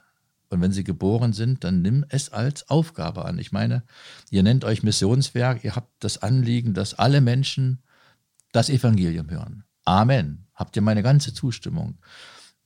Und 0.53 0.61
wenn 0.61 0.71
sie 0.71 0.83
geboren 0.83 1.33
sind, 1.33 1.63
dann 1.63 1.81
nimm 1.81 2.05
es 2.09 2.29
als 2.29 2.69
Aufgabe 2.69 3.25
an. 3.25 3.39
Ich 3.39 3.51
meine, 3.51 3.81
ihr 4.29 4.43
nennt 4.43 4.63
euch 4.65 4.83
Missionswerk, 4.83 5.63
ihr 5.63 5.75
habt 5.75 5.91
das 5.97 6.19
Anliegen, 6.21 6.75
dass 6.75 6.93
alle 6.93 7.21
Menschen 7.21 7.81
das 8.51 8.69
Evangelium 8.69 9.31
hören. 9.31 9.63
Amen. 9.83 10.45
Habt 10.53 10.75
ihr 10.75 10.83
meine 10.83 11.01
ganze 11.01 11.33
Zustimmung. 11.33 11.97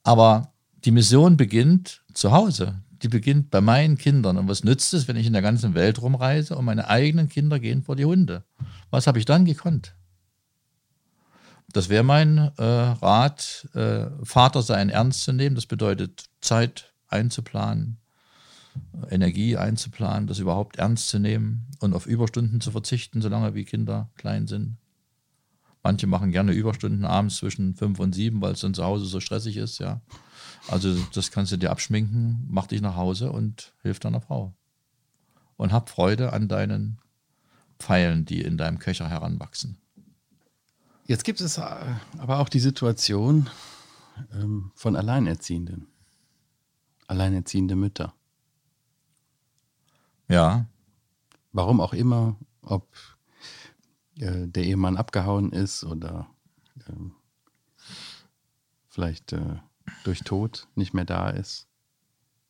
Aber 0.04 0.52
die 0.84 0.92
Mission 0.92 1.38
beginnt 1.38 2.04
zu 2.14 2.34
Hause. 2.34 2.84
Die 3.02 3.08
beginnt 3.08 3.52
bei 3.52 3.62
meinen 3.62 3.98
Kindern. 3.98 4.36
Und 4.36 4.50
was 4.50 4.66
nützt 4.66 4.94
es, 4.94 5.08
wenn 5.08 5.16
ich 5.16 5.26
in 5.26 5.32
der 5.32 5.42
ganzen 5.42 5.74
Welt 5.74 6.02
rumreise 6.02 6.58
und 6.58 6.66
meine 6.66 6.90
eigenen 6.90 7.30
Kinder 7.30 7.58
gehen 7.58 7.84
vor 7.84 7.96
die 7.96 8.04
Hunde? 8.04 8.44
Was 8.90 9.08
habe 9.08 9.18
ich 9.18 9.24
dann 9.24 9.46
gekonnt? 9.46 9.96
Das 11.72 11.88
wäre 11.88 12.04
mein 12.04 12.38
äh, 12.58 12.64
Rat, 12.64 13.70
äh, 13.76 14.08
Vater 14.24 14.62
sein 14.62 14.90
ernst 14.90 15.24
zu 15.24 15.32
nehmen. 15.32 15.56
Das 15.56 15.68
bedeutet 15.68 16.26
Zeit 16.42 16.94
einzuplanen, 17.08 17.98
Energie 19.10 19.58
einzuplanen, 19.58 20.28
das 20.28 20.40
überhaupt 20.40 20.78
ernst 20.78 21.10
zu 21.10 21.20
nehmen 21.20 21.66
und 21.80 21.94
auf 21.94 22.06
Überstunden 22.06 22.62
zu 22.62 22.72
verzichten, 22.72 23.22
solange 23.22 23.56
wie 23.56 23.66
Kinder 23.66 24.10
klein 24.16 24.48
sind. 24.48 24.78
Manche 25.84 26.08
machen 26.08 26.32
gerne 26.32 26.52
Überstunden 26.52 27.06
abends 27.06 27.38
zwischen 27.38 27.76
fünf 27.76 28.00
und 28.00 28.14
sieben, 28.14 28.42
weil 28.42 28.54
es 28.54 28.62
dann 28.62 28.74
zu 28.74 28.84
Hause 28.84 29.06
so 29.06 29.20
stressig 29.20 29.58
ist, 29.58 29.80
ja. 29.80 30.02
Also 30.68 30.96
das 31.14 31.32
kannst 31.32 31.52
du 31.52 31.58
dir 31.58 31.72
abschminken, 31.72 32.46
mach 32.50 32.68
dich 32.68 32.82
nach 32.82 32.96
Hause 32.96 33.32
und 33.32 33.74
hilf 33.84 34.00
deiner 34.00 34.20
Frau. 34.20 34.54
Und 35.56 35.72
hab 35.72 35.90
Freude 35.90 36.34
an 36.34 36.48
deinen 36.48 37.00
Pfeilen, 37.80 38.26
die 38.26 38.42
in 38.42 38.58
deinem 38.58 38.80
Köcher 38.80 39.10
heranwachsen. 39.10 39.78
Jetzt 41.06 41.24
gibt 41.24 41.40
es 41.40 41.58
äh, 41.58 41.62
aber 42.18 42.40
auch 42.40 42.50
die 42.50 42.60
Situation 42.60 43.50
ähm, 44.34 44.72
von 44.76 44.96
Alleinerziehenden 44.96 45.88
alleinerziehende 47.08 47.76
Mütter. 47.76 48.14
Ja. 50.28 50.68
Warum 51.52 51.80
auch 51.82 51.94
immer, 51.94 52.36
ob 52.62 52.88
äh, 54.20 54.48
der 54.48 54.64
Ehemann 54.64 54.98
abgehauen 54.98 55.52
ist 55.52 55.84
oder 55.84 56.28
äh, 56.80 57.10
vielleicht 58.90 59.34
äh, 59.34 59.58
durch 60.04 60.20
Tod 60.22 60.68
nicht 60.76 60.94
mehr 60.94 61.06
da 61.06 61.30
ist. 61.30 61.68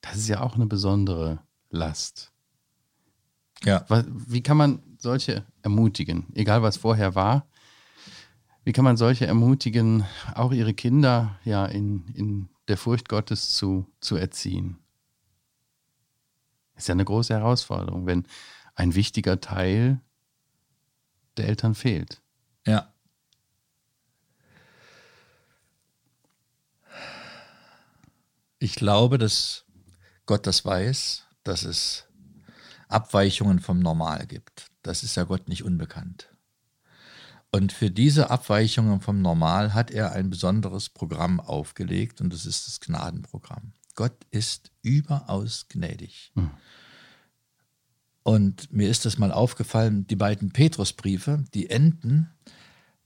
Das 0.02 0.15
ist 0.15 0.28
ja 0.28 0.41
auch 0.41 0.56
eine 0.56 0.65
besondere 0.65 1.39
Last. 1.70 2.32
Ja. 3.63 3.86
Wie 4.08 4.41
kann 4.41 4.58
man 4.58 4.82
solche 5.00 5.46
ermutigen, 5.62 6.28
egal 6.34 6.62
was 6.62 6.78
vorher 6.78 7.15
war, 7.15 7.48
wie 8.67 8.73
kann 8.73 8.84
man 8.84 8.97
solche 8.97 9.25
ermutigen, 9.25 10.03
auch 10.36 10.51
ihre 10.51 10.73
Kinder 10.73 11.39
ja 11.45 11.65
in, 11.65 12.06
in 12.15 12.49
der 12.67 12.75
Furcht 12.75 13.08
Gottes 13.08 13.56
zu, 13.56 13.89
zu 14.01 14.17
erziehen. 14.17 14.77
Ist 16.75 16.89
ja 16.89 16.91
eine 16.91 17.06
große 17.06 17.34
Herausforderung, 17.34 18.06
wenn 18.08 18.27
ein 18.75 18.93
wichtiger 18.93 19.39
Teil 19.39 20.01
der 21.38 21.47
Eltern 21.47 21.75
fehlt. 21.75 22.21
Ja. 22.65 22.93
Ich 28.60 28.75
glaube, 28.75 29.17
dass 29.17 29.63
Gott 30.25 30.45
das 30.45 30.65
weiß, 30.65 31.25
dass 31.45 31.63
es 31.63 32.06
Abweichungen 32.89 33.62
vom 33.62 33.80
Normal 33.80 34.27
gibt. 34.27 34.65
Das 34.82 35.03
ist 35.03 35.15
ja 35.15 35.23
Gott 35.23 35.47
nicht 35.47 35.63
unbekannt. 35.63 36.37
Und 37.51 37.71
für 37.71 37.89
diese 37.89 38.29
Abweichungen 38.29 39.01
vom 39.01 39.21
Normal 39.21 39.73
hat 39.73 39.89
er 39.89 40.12
ein 40.12 40.29
besonderes 40.29 40.89
Programm 40.89 41.39
aufgelegt 41.39 42.21
und 42.21 42.33
das 42.33 42.45
ist 42.45 42.67
das 42.67 42.79
Gnadenprogramm. 42.81 43.73
Gott 43.95 44.25
ist 44.31 44.71
überaus 44.81 45.67
gnädig. 45.69 46.31
Mhm. 46.36 46.51
Und 48.23 48.73
mir 48.73 48.89
ist 48.89 49.05
das 49.05 49.17
mal 49.17 49.31
aufgefallen, 49.31 50.05
die 50.07 50.17
beiden 50.17 50.51
Petrusbriefe, 50.51 51.45
die 51.53 51.69
enden 51.69 52.29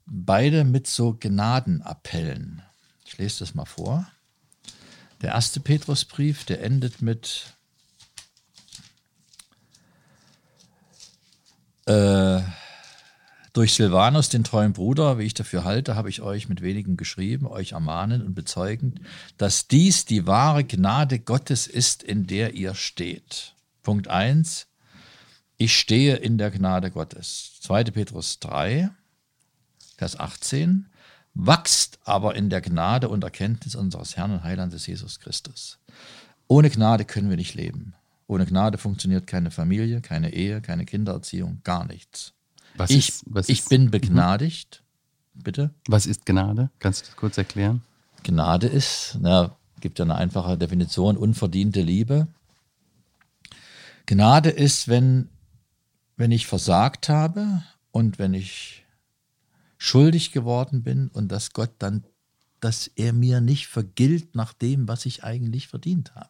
beide 0.05 0.63
mit 0.63 0.87
so 0.87 1.15
Gnadenappellen. 1.17 2.63
Ich 3.05 3.17
lese 3.17 3.39
das 3.39 3.53
mal 3.53 3.65
vor. 3.65 4.07
Der 5.21 5.33
erste 5.33 5.59
Petrusbrief, 5.59 6.43
der 6.45 6.63
endet 6.63 7.01
mit 7.03 7.55
äh, 11.85 12.41
durch 13.53 13.73
Silvanus, 13.73 14.29
den 14.29 14.43
treuen 14.43 14.73
Bruder, 14.73 15.17
wie 15.17 15.23
ich 15.23 15.33
dafür 15.33 15.63
halte, 15.63 15.95
habe 15.95 16.09
ich 16.09 16.21
euch 16.21 16.47
mit 16.47 16.61
wenigen 16.61 16.95
geschrieben, 16.95 17.47
euch 17.47 17.73
ermahnend 17.73 18.23
und 18.23 18.33
bezeugend, 18.33 19.01
dass 19.37 19.67
dies 19.67 20.05
die 20.05 20.25
wahre 20.25 20.63
Gnade 20.63 21.19
Gottes 21.19 21.67
ist, 21.67 22.01
in 22.01 22.27
der 22.27 22.53
ihr 22.53 22.75
steht. 22.75 23.55
Punkt 23.83 24.07
1. 24.07 24.67
Ich 25.57 25.77
stehe 25.77 26.15
in 26.15 26.37
der 26.37 26.49
Gnade 26.49 26.91
Gottes. 26.91 27.59
2. 27.61 27.83
Petrus 27.85 28.39
3, 28.39 28.89
Vers 29.97 30.19
18. 30.19 30.87
Wachst 31.33 31.99
aber 32.03 32.35
in 32.35 32.49
der 32.49 32.61
Gnade 32.61 33.09
und 33.09 33.23
Erkenntnis 33.23 33.75
unseres 33.75 34.17
Herrn 34.17 34.31
und 34.31 34.43
Heilandes 34.43 34.87
Jesus 34.87 35.19
Christus. 35.19 35.79
Ohne 36.47 36.69
Gnade 36.69 37.05
können 37.05 37.29
wir 37.29 37.37
nicht 37.37 37.55
leben. 37.55 37.93
Ohne 38.27 38.45
Gnade 38.45 38.77
funktioniert 38.77 39.27
keine 39.27 39.51
Familie, 39.51 40.01
keine 40.01 40.33
Ehe, 40.33 40.61
keine 40.61 40.85
Kindererziehung, 40.85 41.61
gar 41.63 41.85
nichts. 41.85 42.33
Was 42.75 42.89
ich, 42.89 43.09
ist, 43.09 43.23
was 43.27 43.49
ich 43.49 43.59
ist, 43.59 43.69
bin 43.69 43.85
mhm. 43.85 43.91
begnadigt. 43.91 44.83
Mhm. 45.33 45.43
Bitte? 45.43 45.71
Was 45.87 46.05
ist 46.05 46.25
Gnade? 46.25 46.69
Kannst 46.79 47.01
du 47.01 47.05
das 47.07 47.15
kurz 47.15 47.37
erklären? 47.37 47.81
Gnade 48.23 48.67
ist, 48.67 49.17
na, 49.19 49.55
gibt 49.79 49.99
ja 49.99 50.05
eine 50.05 50.15
einfache 50.15 50.57
Definition, 50.57 51.17
unverdiente 51.17 51.81
Liebe. 51.81 52.27
Gnade 54.05 54.49
ist, 54.49 54.87
wenn, 54.87 55.29
wenn 56.17 56.31
ich 56.31 56.47
versagt 56.47 57.09
habe 57.09 57.63
und 57.91 58.19
wenn 58.19 58.33
ich 58.33 58.85
schuldig 59.77 60.31
geworden 60.31 60.83
bin 60.83 61.07
und 61.09 61.31
dass 61.31 61.53
Gott 61.53 61.71
dann, 61.79 62.03
dass 62.59 62.87
er 62.87 63.13
mir 63.13 63.41
nicht 63.41 63.67
vergilt 63.67 64.35
nach 64.35 64.53
dem, 64.53 64.87
was 64.87 65.05
ich 65.05 65.23
eigentlich 65.23 65.67
verdient 65.67 66.13
habe. 66.13 66.29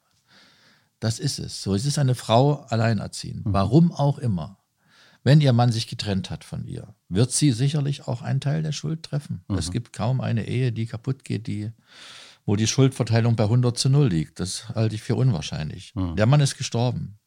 Das 1.02 1.20
ist 1.20 1.40
es. 1.40 1.62
So, 1.62 1.74
es 1.76 1.86
ist 1.86 1.98
eine 2.00 2.16
Frau 2.16 2.62
alleinerziehend. 2.70 3.46
Mhm. 3.46 3.54
Warum 3.54 3.92
auch 3.92 4.20
immer. 4.20 4.61
Wenn 5.24 5.42
ihr 5.42 5.54
Mann 5.54 5.72
sich 5.72 5.88
getrennt 5.88 6.30
hat 6.30 6.44
von 6.44 6.66
ihr, 6.66 6.96
wird 7.10 7.32
sie 7.32 7.52
sicherlich 7.52 8.08
auch 8.08 8.22
einen 8.22 8.42
Teil 8.42 8.64
der 8.64 8.72
Schuld 8.72 9.04
treffen. 9.04 9.44
Mhm. 9.48 9.58
Es 9.58 9.72
gibt 9.72 9.94
kaum 9.94 10.20
eine 10.22 10.48
Ehe, 10.48 10.72
die 10.72 10.88
kaputt 10.88 11.24
geht, 11.24 11.48
die, 11.48 11.72
wo 12.46 12.56
die 12.56 12.68
Schuldverteilung 12.68 13.36
bei 13.36 13.44
100 13.44 13.78
zu 13.78 13.90
0 13.90 14.10
liegt. 14.10 14.40
Das 14.40 14.70
halte 14.70 14.96
ich 14.96 15.04
für 15.04 15.16
unwahrscheinlich. 15.16 15.94
Mhm. 15.96 16.16
Der 16.16 16.26
Mann 16.26 16.42
ist 16.42 16.58
gestorben. 16.58 17.20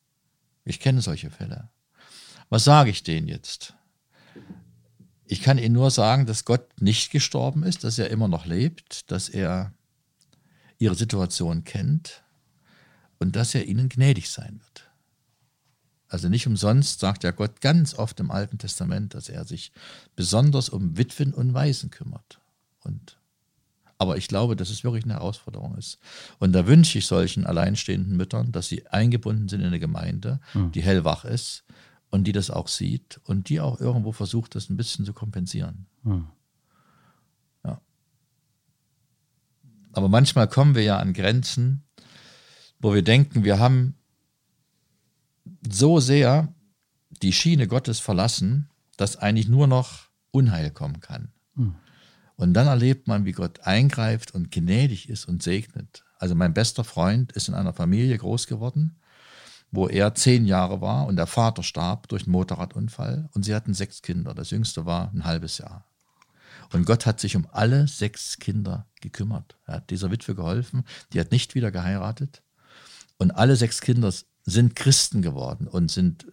Ich 0.65 0.81
kenne 0.81 1.03
solche 1.03 1.31
Fälle. 1.31 1.71
Was 2.49 2.65
sage 2.65 2.91
ich 2.91 3.03
denen 3.03 3.29
jetzt? 3.29 3.75
Ich 5.27 5.41
kann 5.41 5.59
Ihnen 5.59 5.75
nur 5.75 5.91
sagen, 5.91 6.27
dass 6.27 6.45
Gott 6.45 6.81
nicht 6.81 7.11
gestorben 7.11 7.63
ist, 7.63 7.85
dass 7.85 7.99
er 7.99 8.11
immer 8.11 8.29
noch 8.29 8.45
lebt, 8.45 9.11
dass 9.11 9.29
er 9.29 9.73
ihre 10.79 10.95
Situation 10.95 11.65
kennt 11.65 12.23
und 13.19 13.37
dass 13.37 13.55
er 13.55 13.65
ihnen 13.65 13.89
gnädig 13.89 14.29
sein 14.29 14.61
wird. 14.61 14.91
Also 16.15 16.29
nicht 16.29 16.47
umsonst 16.47 17.01
sagt 17.01 17.25
ja 17.25 17.33
Gott 17.33 17.61
ganz 17.61 17.93
oft 17.93 18.21
im 18.21 18.31
Alten 18.31 18.57
Testament, 18.57 19.15
dass 19.15 19.29
er 19.29 19.45
sich 19.45 19.73
besonders 20.15 20.69
um 20.69 20.97
Witwen 20.97 21.35
und 21.35 21.55
Waisen 21.55 21.91
kümmert. 21.91 22.39
Und, 22.85 23.19
aber 23.99 24.17
ich 24.17 24.29
glaube, 24.29 24.55
dass 24.55 24.71
es 24.71 24.85
wirklich 24.85 25.03
eine 25.03 25.15
Herausforderung 25.15 25.77
ist. 25.77 25.99
Und 26.39 26.53
da 26.53 26.69
wünsche 26.69 26.99
ich 26.99 27.07
solchen 27.09 27.45
alleinstehenden 27.45 28.17
Müttern, 28.17 28.53
dass 28.53 28.69
sie 28.69 28.87
eingebunden 28.87 29.49
sind 29.49 29.63
in 29.63 29.67
eine 29.67 29.81
Gemeinde, 29.81 30.39
hm. 30.53 30.71
die 30.71 30.83
hellwach 30.83 31.25
ist 31.25 31.65
und 32.11 32.29
die 32.29 32.33
das 32.33 32.49
auch 32.49 32.69
sieht 32.69 33.21
und 33.25 33.49
die 33.49 33.59
auch 33.59 33.81
irgendwo 33.81 34.13
versucht, 34.13 34.55
das 34.55 34.71
ein 34.71 34.77
bisschen 34.77 35.05
zu 35.05 35.15
kompensieren. 35.15 35.87
Hm. 36.05 36.29
Ja. 37.65 37.81
Aber 39.91 40.09
manchmal 40.09 40.47
kommen 40.47 40.77
wir 40.77 40.85
ja 40.85 40.99
an 40.99 41.13
Grenzen, 41.13 41.83
wo 42.79 42.95
wir 42.95 43.03
denken, 43.03 43.43
wir 43.43 43.59
haben 43.59 43.97
so 45.69 46.01
sehr 46.01 46.53
die 47.23 47.33
Schiene 47.33 47.67
Gottes 47.67 48.01
verlassen, 48.01 48.71
dass 48.97 49.17
eigentlich 49.17 49.49
nur 49.49 49.67
noch 49.67 50.09
Unheil 50.31 50.71
kommen 50.71 51.01
kann. 51.01 51.33
Hm. 51.57 51.75
Und 52.37 52.55
dann 52.55 52.67
erlebt 52.67 53.07
man, 53.07 53.25
wie 53.25 53.33
Gott 53.33 53.61
eingreift 53.61 54.35
und 54.35 54.51
gnädig 54.51 55.09
ist 55.09 55.27
und 55.27 55.43
segnet. 55.43 56.05
Also 56.19 56.35
mein 56.35 56.55
bester 56.55 56.85
Freund 56.85 57.33
ist 57.33 57.49
in 57.49 57.55
einer 57.55 57.73
Familie 57.73 58.19
groß 58.19 58.47
geworden, 58.47 58.99
wo 59.71 59.89
er 59.89 60.15
zehn 60.15 60.45
Jahre 60.47 60.81
war 60.81 61.07
und 61.07 61.17
der 61.17 61.27
Vater 61.27 61.63
starb 61.63 62.09
durch 62.09 62.25
einen 62.25 62.33
Motorradunfall 62.33 63.29
und 63.33 63.45
sie 63.45 63.55
hatten 63.55 63.75
sechs 63.75 64.03
Kinder. 64.03 64.35
Das 64.35 64.51
jüngste 64.51 64.87
war 64.87 65.13
ein 65.13 65.25
halbes 65.25 65.59
Jahr. 65.59 65.87
Und 66.73 66.87
Gott 66.87 67.07
hat 67.07 67.21
sich 67.21 67.37
um 67.37 67.47
alle 67.53 67.87
sechs 67.87 68.39
Kinder 68.39 68.87
gekümmert. 69.01 69.57
Er 69.67 69.75
hat 69.77 69.91
dieser 69.91 70.11
Witwe 70.11 70.35
geholfen, 70.35 70.85
die 71.13 71.21
hat 71.21 71.31
nicht 71.31 71.55
wieder 71.55 71.71
geheiratet. 71.71 72.43
Und 73.19 73.31
alle 73.33 73.55
sechs 73.57 73.81
Kinder 73.81 74.13
sind 74.47 74.77
Christen 74.77 75.23
geworden 75.23 75.67
und 75.67 75.91
sind 75.91 76.27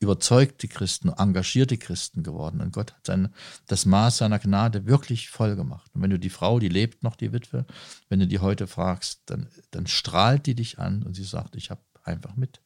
überzeugte 0.00 0.68
Christen, 0.68 1.08
engagierte 1.08 1.78
Christen 1.78 2.22
geworden. 2.22 2.60
Und 2.60 2.72
Gott 2.72 2.92
hat 2.92 3.06
sein, 3.06 3.28
das 3.66 3.86
Maß 3.86 4.18
seiner 4.18 4.38
Gnade 4.38 4.86
wirklich 4.86 5.30
voll 5.30 5.56
gemacht. 5.56 5.90
Und 5.94 6.02
wenn 6.02 6.10
du 6.10 6.18
die 6.18 6.30
Frau, 6.30 6.58
die 6.58 6.68
lebt 6.68 7.02
noch, 7.02 7.16
die 7.16 7.32
Witwe, 7.32 7.64
wenn 8.08 8.20
du 8.20 8.26
die 8.26 8.40
heute 8.40 8.66
fragst, 8.66 9.22
dann, 9.26 9.48
dann 9.70 9.86
strahlt 9.86 10.46
die 10.46 10.54
dich 10.54 10.78
an 10.78 11.02
und 11.02 11.14
sie 11.14 11.24
sagt, 11.24 11.56
ich 11.56 11.70
habe 11.70 11.80
einfach 12.02 12.36
mit 12.36 12.60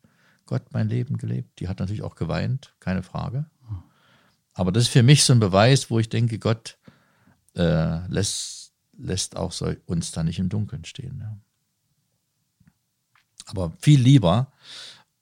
Gott 0.46 0.72
mein 0.72 0.88
Leben 0.88 1.16
gelebt. 1.16 1.60
Die 1.60 1.68
hat 1.68 1.78
natürlich 1.78 2.02
auch 2.02 2.16
geweint, 2.16 2.74
keine 2.80 3.02
Frage. 3.02 3.46
Aber 4.54 4.72
das 4.72 4.84
ist 4.84 4.90
für 4.90 5.02
mich 5.02 5.24
so 5.24 5.32
ein 5.32 5.40
Beweis, 5.40 5.90
wo 5.90 5.98
ich 5.98 6.08
denke, 6.08 6.38
Gott 6.38 6.76
äh, 7.54 8.06
lässt, 8.08 8.72
lässt 8.98 9.36
auch 9.36 9.52
so 9.52 9.72
uns 9.86 10.10
da 10.10 10.22
nicht 10.22 10.38
im 10.38 10.48
Dunkeln 10.48 10.84
stehen. 10.84 11.20
Ja. 11.20 11.38
Aber 13.46 13.72
viel 13.78 14.00
lieber, 14.00 14.52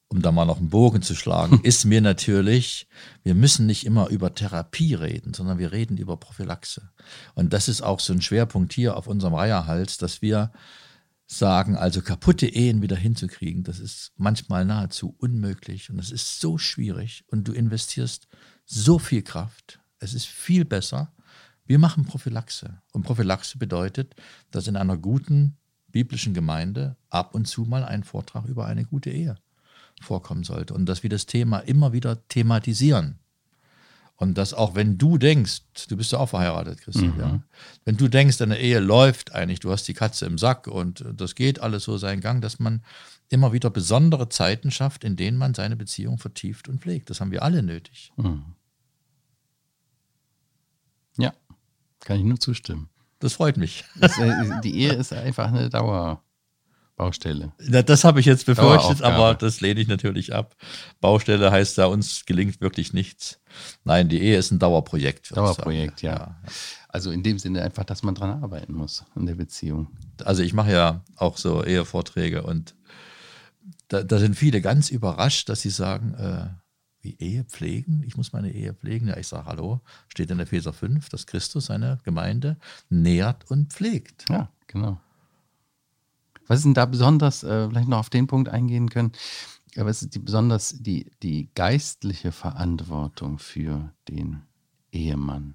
um 0.09 0.22
da 0.22 0.33
mal 0.33 0.44
noch 0.44 0.59
einen 0.59 0.70
Bogen 0.70 1.02
zu 1.02 1.14
schlagen, 1.14 1.61
ist 1.62 1.85
mir 1.85 2.00
natürlich, 2.00 2.88
wir 3.22 3.35
müssen 3.35 3.66
nicht 3.66 3.87
immer 3.87 4.09
über 4.09 4.35
Therapie 4.35 4.94
reden, 4.94 5.35
sondern 5.35 5.59
wir 5.59 5.72
reden 5.72 5.96
über 5.96 6.16
Prophylaxe. 6.16 6.90
Und 7.35 7.52
das 7.52 7.68
ist 7.68 7.83
auch 7.83 8.00
so 8.00 8.12
ein 8.12 8.22
Schwerpunkt 8.22 8.72
hier 8.72 8.96
auf 8.96 9.06
unserem 9.06 9.35
Reiherhals, 9.35 9.98
dass 9.98 10.20
wir 10.20 10.50
sagen, 11.28 11.76
also 11.76 12.02
kaputte 12.02 12.46
Ehen 12.46 12.83
wieder 12.83 12.96
hinzukriegen, 12.96 13.62
das 13.62 13.78
ist 13.78 14.12
manchmal 14.16 14.64
nahezu 14.64 15.14
unmöglich 15.18 15.88
und 15.88 16.00
es 16.00 16.11
ist 16.11 16.40
so 16.40 16.59
schwierig 16.59 17.24
und 17.28 17.46
du 17.46 17.52
investierst 17.52 18.26
so 18.64 18.98
viel 18.98 19.22
Kraft. 19.22 19.78
Es 20.00 20.12
ist 20.12 20.26
viel 20.26 20.64
besser. 20.64 21.12
Wir 21.66 21.78
machen 21.78 22.04
Prophylaxe. 22.04 22.83
Und 22.92 23.02
Prophylaxe 23.02 23.59
bedeutet, 23.59 24.16
dass 24.50 24.66
in 24.66 24.76
einer 24.76 24.96
guten 24.96 25.56
biblischen 25.92 26.35
Gemeinde 26.35 26.96
ab 27.09 27.35
und 27.35 27.46
zu 27.46 27.62
mal 27.62 27.85
ein 27.85 28.05
Vortrag 28.05 28.46
über 28.46 28.66
eine 28.66 28.85
gute 28.85 29.11
Ehe 29.11 29.37
vorkommen 30.00 30.44
sollte 30.44 30.74
und 30.74 30.87
dass 30.87 31.03
wir 31.03 31.11
das 31.11 31.26
Thema 31.26 31.59
immer 31.59 31.92
wieder 31.92 32.26
thematisieren. 32.29 33.18
Und 34.16 34.37
dass 34.37 34.53
auch 34.53 34.74
wenn 34.74 34.98
du 34.98 35.16
denkst, 35.16 35.62
du 35.88 35.96
bist 35.96 36.12
ja 36.12 36.18
auch 36.18 36.29
verheiratet, 36.29 36.83
Christian, 36.83 37.14
mhm. 37.14 37.20
ja, 37.20 37.42
wenn 37.87 37.96
du 37.96 38.07
denkst, 38.07 38.37
deine 38.37 38.59
Ehe 38.59 38.79
läuft 38.79 39.33
eigentlich, 39.33 39.61
du 39.61 39.70
hast 39.70 39.88
die 39.88 39.94
Katze 39.94 40.26
im 40.26 40.37
Sack 40.37 40.66
und 40.66 41.03
das 41.14 41.35
geht 41.35 41.61
alles 41.61 41.85
so 41.85 41.96
seinen 41.96 42.20
Gang, 42.20 42.42
dass 42.42 42.59
man 42.59 42.83
immer 43.31 43.55
wieder 43.55 43.70
besondere 43.70 44.29
Zeiten 44.29 44.70
schafft, 44.70 45.05
in 45.05 45.16
denen 45.16 45.38
man 45.38 45.55
seine 45.55 45.74
Beziehung 45.74 46.18
vertieft 46.18 46.68
und 46.68 46.83
pflegt. 46.83 47.09
Das 47.09 47.22
haben 47.22 47.31
wir 47.31 47.42
alle 47.42 47.62
nötig. 47.62 48.12
Mhm. 48.16 48.44
Ja, 51.16 51.33
kann 52.00 52.18
ich 52.18 52.24
nur 52.24 52.38
zustimmen. 52.38 52.90
Das 53.20 53.35
freut 53.35 53.56
mich. 53.56 53.85
Das, 53.96 54.18
äh, 54.18 54.33
die 54.64 54.78
Ehe 54.80 54.94
ist 54.94 55.12
einfach 55.12 55.48
eine 55.48 55.68
Dauerbaustelle. 55.68 57.52
Das 57.59 58.02
habe 58.02 58.20
ich 58.20 58.26
jetzt 58.26 58.46
befürchtet, 58.46 59.02
aber 59.02 59.35
das 59.35 59.61
lehne 59.61 59.80
ich 59.80 59.88
natürlich 59.88 60.35
ab. 60.35 60.56
Baustelle 61.00 61.52
heißt 61.52 61.78
da, 61.78 61.87
uns 61.87 62.24
gelingt 62.24 62.61
wirklich 62.61 62.92
nichts. 62.92 63.40
Nein, 63.85 64.09
die 64.09 64.20
Ehe 64.20 64.38
ist 64.38 64.50
ein 64.50 64.59
Dauerprojekt. 64.59 65.37
Dauerprojekt, 65.37 66.02
ja. 66.02 66.12
ja. 66.12 66.40
Also 66.88 67.11
in 67.11 67.22
dem 67.22 67.38
Sinne 67.38 67.62
einfach, 67.62 67.85
dass 67.85 68.02
man 68.02 68.14
dran 68.14 68.42
arbeiten 68.42 68.72
muss 68.72 69.04
in 69.14 69.26
der 69.26 69.35
Beziehung. 69.35 69.88
Also 70.24 70.42
ich 70.42 70.54
mache 70.54 70.72
ja 70.72 71.04
auch 71.16 71.37
so 71.37 71.62
Ehevorträge 71.62 72.42
und 72.42 72.74
da, 73.88 74.02
da 74.02 74.18
sind 74.18 74.35
viele 74.37 74.61
ganz 74.61 74.90
überrascht, 74.90 75.48
dass 75.48 75.61
sie 75.61 75.70
sagen, 75.70 76.14
äh, 76.14 76.46
wie 77.02 77.16
Ehe 77.18 77.44
pflegen? 77.44 78.02
Ich 78.06 78.16
muss 78.16 78.32
meine 78.32 78.52
Ehe 78.52 78.74
pflegen. 78.74 79.08
Ja, 79.08 79.16
ich 79.16 79.28
sage, 79.28 79.46
hallo, 79.46 79.80
steht 80.08 80.30
in 80.30 80.40
Epheser 80.40 80.72
5, 80.72 81.08
dass 81.08 81.26
Christus 81.26 81.66
seine 81.66 81.98
Gemeinde 82.04 82.56
nährt 82.88 83.50
und 83.50 83.72
pflegt. 83.72 84.26
Ja, 84.28 84.50
genau. 84.66 85.00
Was 86.46 86.58
ist 86.58 86.64
denn 86.64 86.74
da 86.74 86.84
besonders, 86.84 87.44
äh, 87.44 87.68
vielleicht 87.68 87.88
noch 87.88 87.98
auf 87.98 88.10
den 88.10 88.26
Punkt 88.26 88.48
eingehen 88.48 88.90
können, 88.90 89.12
was 89.76 90.02
ist 90.02 90.14
die, 90.14 90.18
besonders 90.18 90.82
die, 90.82 91.10
die 91.22 91.48
geistliche 91.54 92.32
Verantwortung 92.32 93.38
für 93.38 93.92
den 94.08 94.42
Ehemann? 94.90 95.54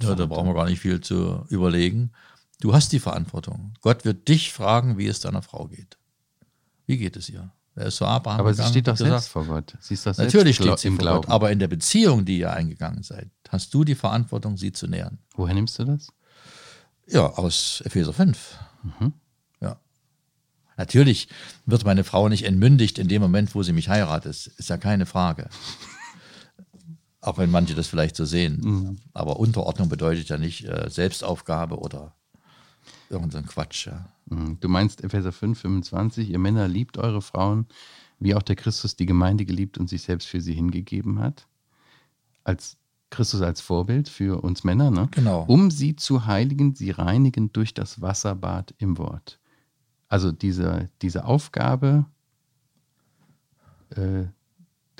ja, 0.00 0.14
da 0.14 0.26
brauchen 0.26 0.46
wir 0.46 0.54
gar 0.54 0.68
nicht 0.68 0.80
viel 0.80 1.00
zu 1.00 1.44
überlegen. 1.48 2.12
Du 2.60 2.72
hast 2.74 2.92
die 2.92 3.00
Verantwortung. 3.00 3.74
Gott 3.80 4.04
wird 4.04 4.28
dich 4.28 4.52
fragen, 4.52 4.98
wie 4.98 5.06
es 5.06 5.20
deiner 5.20 5.42
Frau 5.42 5.66
geht. 5.66 5.98
Wie 6.86 6.98
geht 6.98 7.16
es 7.16 7.28
ihr? 7.28 7.52
Er 7.80 7.86
ist 7.86 7.96
zu 7.96 8.04
Abraham 8.04 8.40
Aber 8.40 8.52
sie 8.52 8.62
steht 8.64 8.86
doch 8.86 8.96
selbst 8.96 9.28
vor 9.28 9.46
Gott. 9.46 9.74
Sie 9.80 9.94
ist 9.94 10.02
selbst 10.02 10.18
Natürlich 10.18 10.56
steht 10.56 10.78
sie 10.78 10.88
im 10.88 10.96
vor 10.96 11.02
Glauben. 11.02 11.22
Gott. 11.22 11.30
Aber 11.30 11.50
in 11.50 11.58
der 11.58 11.68
Beziehung, 11.68 12.26
die 12.26 12.38
ihr 12.38 12.52
eingegangen 12.52 13.02
seid, 13.02 13.30
hast 13.48 13.72
du 13.72 13.84
die 13.84 13.94
Verantwortung, 13.94 14.58
sie 14.58 14.70
zu 14.70 14.86
nähern. 14.86 15.18
Woher 15.34 15.54
nimmst 15.54 15.78
du 15.78 15.84
das? 15.84 16.08
Ja, 17.06 17.26
aus 17.26 17.82
Epheser 17.86 18.12
5. 18.12 18.58
Mhm. 18.82 19.14
Ja. 19.62 19.80
Natürlich 20.76 21.28
wird 21.64 21.86
meine 21.86 22.04
Frau 22.04 22.28
nicht 22.28 22.44
entmündigt 22.44 22.98
in 22.98 23.08
dem 23.08 23.22
Moment, 23.22 23.54
wo 23.54 23.62
sie 23.62 23.72
mich 23.72 23.88
heiratet. 23.88 24.46
Ist 24.58 24.68
ja 24.68 24.76
keine 24.76 25.06
Frage. 25.06 25.48
Auch 27.22 27.38
wenn 27.38 27.50
manche 27.50 27.74
das 27.74 27.86
vielleicht 27.86 28.14
so 28.14 28.26
sehen. 28.26 28.60
Mhm. 28.60 28.98
Aber 29.14 29.38
Unterordnung 29.40 29.88
bedeutet 29.88 30.28
ja 30.28 30.36
nicht 30.36 30.66
äh, 30.66 30.90
Selbstaufgabe 30.90 31.78
oder 31.78 32.14
irgendein 33.08 33.46
Quatsch. 33.46 33.86
Ja. 33.86 34.12
Mhm. 34.30 34.58
Du 34.60 34.68
meinst 34.68 35.04
Epheser 35.04 35.32
5, 35.32 35.60
25, 35.60 36.30
ihr 36.30 36.38
Männer 36.38 36.68
liebt 36.68 36.96
eure 36.98 37.20
Frauen, 37.20 37.66
wie 38.18 38.34
auch 38.34 38.42
der 38.42 38.56
Christus 38.56 38.96
die 38.96 39.06
Gemeinde 39.06 39.44
geliebt 39.44 39.78
und 39.78 39.88
sich 39.88 40.02
selbst 40.02 40.28
für 40.28 40.40
sie 40.40 40.54
hingegeben 40.54 41.18
hat. 41.18 41.46
Als 42.44 42.78
Christus 43.10 43.42
als 43.42 43.60
Vorbild 43.60 44.08
für 44.08 44.42
uns 44.42 44.62
Männer, 44.62 44.90
ne? 44.90 45.08
Genau. 45.10 45.44
Um 45.48 45.70
sie 45.70 45.96
zu 45.96 46.26
heiligen, 46.26 46.74
sie 46.74 46.90
reinigen 46.90 47.52
durch 47.52 47.74
das 47.74 48.00
Wasserbad 48.00 48.72
im 48.78 48.98
Wort. 48.98 49.40
Also 50.08 50.32
diese, 50.32 50.88
diese 51.02 51.24
Aufgabe 51.24 52.06
äh, 53.90 54.24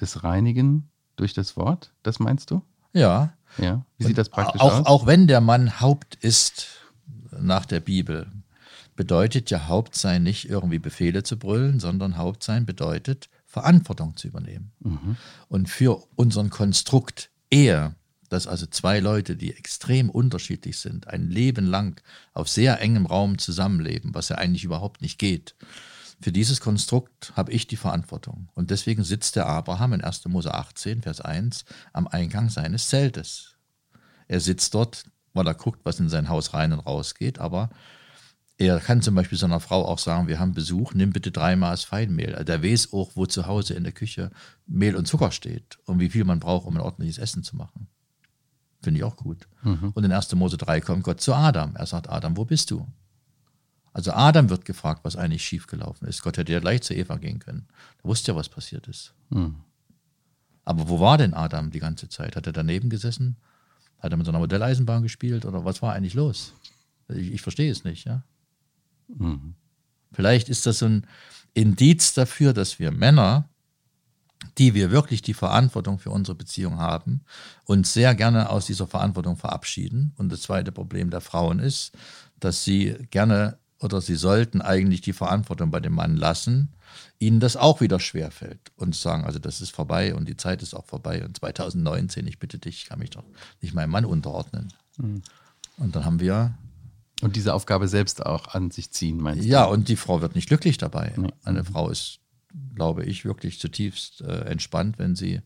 des 0.00 0.24
Reinigen 0.24 0.88
durch 1.16 1.34
das 1.34 1.56
Wort, 1.56 1.92
das 2.02 2.18
meinst 2.18 2.50
du? 2.50 2.62
Ja. 2.92 3.32
Ja. 3.58 3.84
Wie 3.98 4.04
sieht 4.04 4.18
das 4.18 4.28
praktisch 4.28 4.60
auch, 4.60 4.80
aus? 4.80 4.86
Auch 4.86 5.06
wenn 5.06 5.26
der 5.26 5.40
Mann 5.40 5.80
Haupt 5.80 6.16
ist 6.16 6.66
nach 7.30 7.66
der 7.66 7.80
Bibel, 7.80 8.30
bedeutet 9.00 9.50
ja 9.50 9.66
Hauptsein 9.66 10.22
nicht 10.22 10.50
irgendwie 10.50 10.78
Befehle 10.78 11.22
zu 11.22 11.38
brüllen, 11.38 11.80
sondern 11.80 12.18
Hauptsein 12.18 12.66
bedeutet 12.66 13.30
Verantwortung 13.46 14.14
zu 14.18 14.28
übernehmen. 14.28 14.72
Mhm. 14.80 15.16
Und 15.48 15.70
für 15.70 16.06
unseren 16.16 16.50
Konstrukt 16.50 17.30
Ehe, 17.50 17.94
dass 18.28 18.46
also 18.46 18.66
zwei 18.66 19.00
Leute, 19.00 19.36
die 19.36 19.54
extrem 19.56 20.10
unterschiedlich 20.10 20.78
sind, 20.78 21.08
ein 21.08 21.30
Leben 21.30 21.64
lang 21.64 21.98
auf 22.34 22.50
sehr 22.50 22.78
engem 22.82 23.06
Raum 23.06 23.38
zusammenleben, 23.38 24.14
was 24.14 24.28
ja 24.28 24.36
eigentlich 24.36 24.64
überhaupt 24.64 25.00
nicht 25.00 25.18
geht. 25.18 25.54
Für 26.20 26.30
dieses 26.30 26.60
Konstrukt 26.60 27.32
habe 27.34 27.52
ich 27.52 27.66
die 27.66 27.76
Verantwortung. 27.76 28.50
Und 28.52 28.70
deswegen 28.70 29.02
sitzt 29.02 29.34
der 29.34 29.46
Abraham 29.46 29.94
in 29.94 30.04
1. 30.04 30.26
Mose 30.26 30.52
18, 30.52 31.00
Vers 31.00 31.22
1 31.22 31.64
am 31.94 32.06
Eingang 32.06 32.50
seines 32.50 32.88
Zeltes. 32.88 33.54
Er 34.28 34.40
sitzt 34.40 34.74
dort, 34.74 35.06
weil 35.32 35.46
er 35.46 35.54
guckt, 35.54 35.80
was 35.84 36.00
in 36.00 36.10
sein 36.10 36.28
Haus 36.28 36.52
rein 36.52 36.74
und 36.74 36.80
raus 36.80 37.14
geht, 37.14 37.38
aber 37.38 37.70
er 38.60 38.78
kann 38.78 39.00
zum 39.00 39.14
Beispiel 39.14 39.38
seiner 39.38 39.58
Frau 39.58 39.86
auch 39.86 39.98
sagen, 39.98 40.28
wir 40.28 40.38
haben 40.38 40.52
Besuch, 40.52 40.92
nimm 40.92 41.12
bitte 41.12 41.30
drei 41.30 41.56
Maß 41.56 41.84
Feinmehl. 41.84 42.34
Also 42.34 42.44
der 42.44 42.62
weiß 42.62 42.92
auch, 42.92 43.12
wo 43.14 43.24
zu 43.24 43.46
Hause 43.46 43.72
in 43.72 43.84
der 43.84 43.92
Küche 43.92 44.30
Mehl 44.66 44.96
und 44.96 45.08
Zucker 45.08 45.30
steht 45.30 45.78
und 45.86 45.98
wie 45.98 46.10
viel 46.10 46.24
man 46.24 46.40
braucht, 46.40 46.66
um 46.66 46.76
ein 46.76 46.82
ordentliches 46.82 47.16
Essen 47.16 47.42
zu 47.42 47.56
machen. 47.56 47.88
Finde 48.82 48.98
ich 48.98 49.04
auch 49.04 49.16
gut. 49.16 49.48
Mhm. 49.62 49.92
Und 49.94 50.04
in 50.04 50.12
1. 50.12 50.34
Mose 50.34 50.58
3 50.58 50.82
kommt 50.82 51.04
Gott 51.04 51.22
zu 51.22 51.32
Adam. 51.32 51.74
Er 51.74 51.86
sagt, 51.86 52.10
Adam, 52.10 52.36
wo 52.36 52.44
bist 52.44 52.70
du? 52.70 52.86
Also 53.94 54.12
Adam 54.12 54.50
wird 54.50 54.66
gefragt, 54.66 55.00
was 55.04 55.16
eigentlich 55.16 55.42
schiefgelaufen 55.42 56.06
ist. 56.06 56.22
Gott 56.22 56.36
hätte 56.36 56.52
ja 56.52 56.60
gleich 56.60 56.82
zu 56.82 56.94
Eva 56.94 57.16
gehen 57.16 57.38
können. 57.38 57.66
Er 58.04 58.10
wusste 58.10 58.32
ja, 58.32 58.36
was 58.36 58.50
passiert 58.50 58.88
ist. 58.88 59.14
Mhm. 59.30 59.56
Aber 60.66 60.90
wo 60.90 61.00
war 61.00 61.16
denn 61.16 61.32
Adam 61.32 61.70
die 61.70 61.80
ganze 61.80 62.10
Zeit? 62.10 62.36
Hat 62.36 62.46
er 62.46 62.52
daneben 62.52 62.90
gesessen? 62.90 63.38
Hat 64.00 64.12
er 64.12 64.18
mit 64.18 64.26
so 64.26 64.32
einer 64.32 64.38
Modelleisenbahn 64.38 65.02
gespielt? 65.02 65.46
Oder 65.46 65.64
was 65.64 65.80
war 65.80 65.94
eigentlich 65.94 66.14
los? 66.14 66.52
Ich, 67.08 67.32
ich 67.32 67.40
verstehe 67.40 67.72
es 67.72 67.84
nicht, 67.84 68.04
ja. 68.04 68.22
Mhm. 69.16 69.54
Vielleicht 70.12 70.48
ist 70.48 70.66
das 70.66 70.82
ein 70.82 71.06
Indiz 71.54 72.14
dafür, 72.14 72.52
dass 72.52 72.78
wir 72.78 72.90
Männer, 72.90 73.48
die 74.58 74.74
wir 74.74 74.90
wirklich 74.90 75.22
die 75.22 75.34
Verantwortung 75.34 75.98
für 75.98 76.10
unsere 76.10 76.34
Beziehung 76.34 76.78
haben, 76.78 77.22
uns 77.64 77.92
sehr 77.92 78.14
gerne 78.14 78.50
aus 78.50 78.66
dieser 78.66 78.86
Verantwortung 78.86 79.36
verabschieden. 79.36 80.14
Und 80.16 80.32
das 80.32 80.42
zweite 80.42 80.72
Problem 80.72 81.10
der 81.10 81.20
Frauen 81.20 81.58
ist, 81.58 81.92
dass 82.38 82.64
sie 82.64 82.96
gerne 83.10 83.58
oder 83.80 84.00
sie 84.00 84.16
sollten 84.16 84.60
eigentlich 84.60 85.00
die 85.00 85.12
Verantwortung 85.12 85.70
bei 85.70 85.80
dem 85.80 85.94
Mann 85.94 86.16
lassen, 86.16 86.74
ihnen 87.18 87.40
das 87.40 87.56
auch 87.56 87.80
wieder 87.80 87.98
schwerfällt 87.98 88.72
und 88.76 88.94
sagen, 88.94 89.24
also 89.24 89.38
das 89.38 89.60
ist 89.60 89.70
vorbei 89.70 90.14
und 90.14 90.28
die 90.28 90.36
Zeit 90.36 90.62
ist 90.62 90.74
auch 90.74 90.84
vorbei 90.84 91.24
und 91.24 91.36
2019, 91.38 92.26
ich 92.26 92.38
bitte 92.38 92.58
dich, 92.58 92.82
ich 92.82 92.84
kann 92.86 92.98
mich 92.98 93.10
doch 93.10 93.24
nicht 93.60 93.74
meinem 93.74 93.90
Mann 93.90 94.04
unterordnen. 94.04 94.68
Mhm. 94.98 95.22
Und 95.78 95.96
dann 95.96 96.04
haben 96.04 96.20
wir 96.20 96.54
und 97.22 97.36
diese 97.36 97.54
Aufgabe 97.54 97.88
selbst 97.88 98.24
auch 98.24 98.48
an 98.48 98.70
sich 98.70 98.90
ziehen, 98.90 99.18
meinst 99.18 99.44
du? 99.44 99.48
Ja, 99.48 99.64
und 99.64 99.88
die 99.88 99.96
Frau 99.96 100.20
wird 100.20 100.34
nicht 100.34 100.48
glücklich 100.48 100.78
dabei. 100.78 101.12
Nee. 101.16 101.32
Eine 101.44 101.64
Frau 101.64 101.90
ist, 101.90 102.20
glaube 102.74 103.04
ich, 103.04 103.24
wirklich 103.24 103.58
zutiefst 103.58 104.22
äh, 104.22 104.44
entspannt, 104.46 104.98
wenn 104.98 105.14
sie 105.16 105.40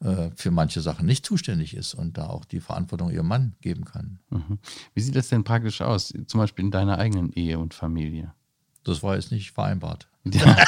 äh, 0.00 0.30
für 0.36 0.50
manche 0.50 0.80
Sachen 0.80 1.06
nicht 1.06 1.24
zuständig 1.24 1.74
ist 1.74 1.94
und 1.94 2.18
da 2.18 2.26
auch 2.26 2.44
die 2.44 2.60
Verantwortung 2.60 3.10
ihrem 3.10 3.28
Mann 3.28 3.54
geben 3.62 3.84
kann. 3.84 4.18
Mhm. 4.30 4.58
Wie 4.94 5.00
sieht 5.00 5.16
das 5.16 5.28
denn 5.28 5.44
praktisch 5.44 5.80
aus, 5.80 6.12
zum 6.26 6.40
Beispiel 6.40 6.66
in 6.66 6.70
deiner 6.70 6.98
eigenen 6.98 7.32
Ehe 7.32 7.58
und 7.58 7.72
Familie? 7.72 8.34
Das 8.84 9.02
war 9.02 9.14
jetzt 9.14 9.32
nicht 9.32 9.52
vereinbart. 9.52 10.08
Ja. 10.24 10.56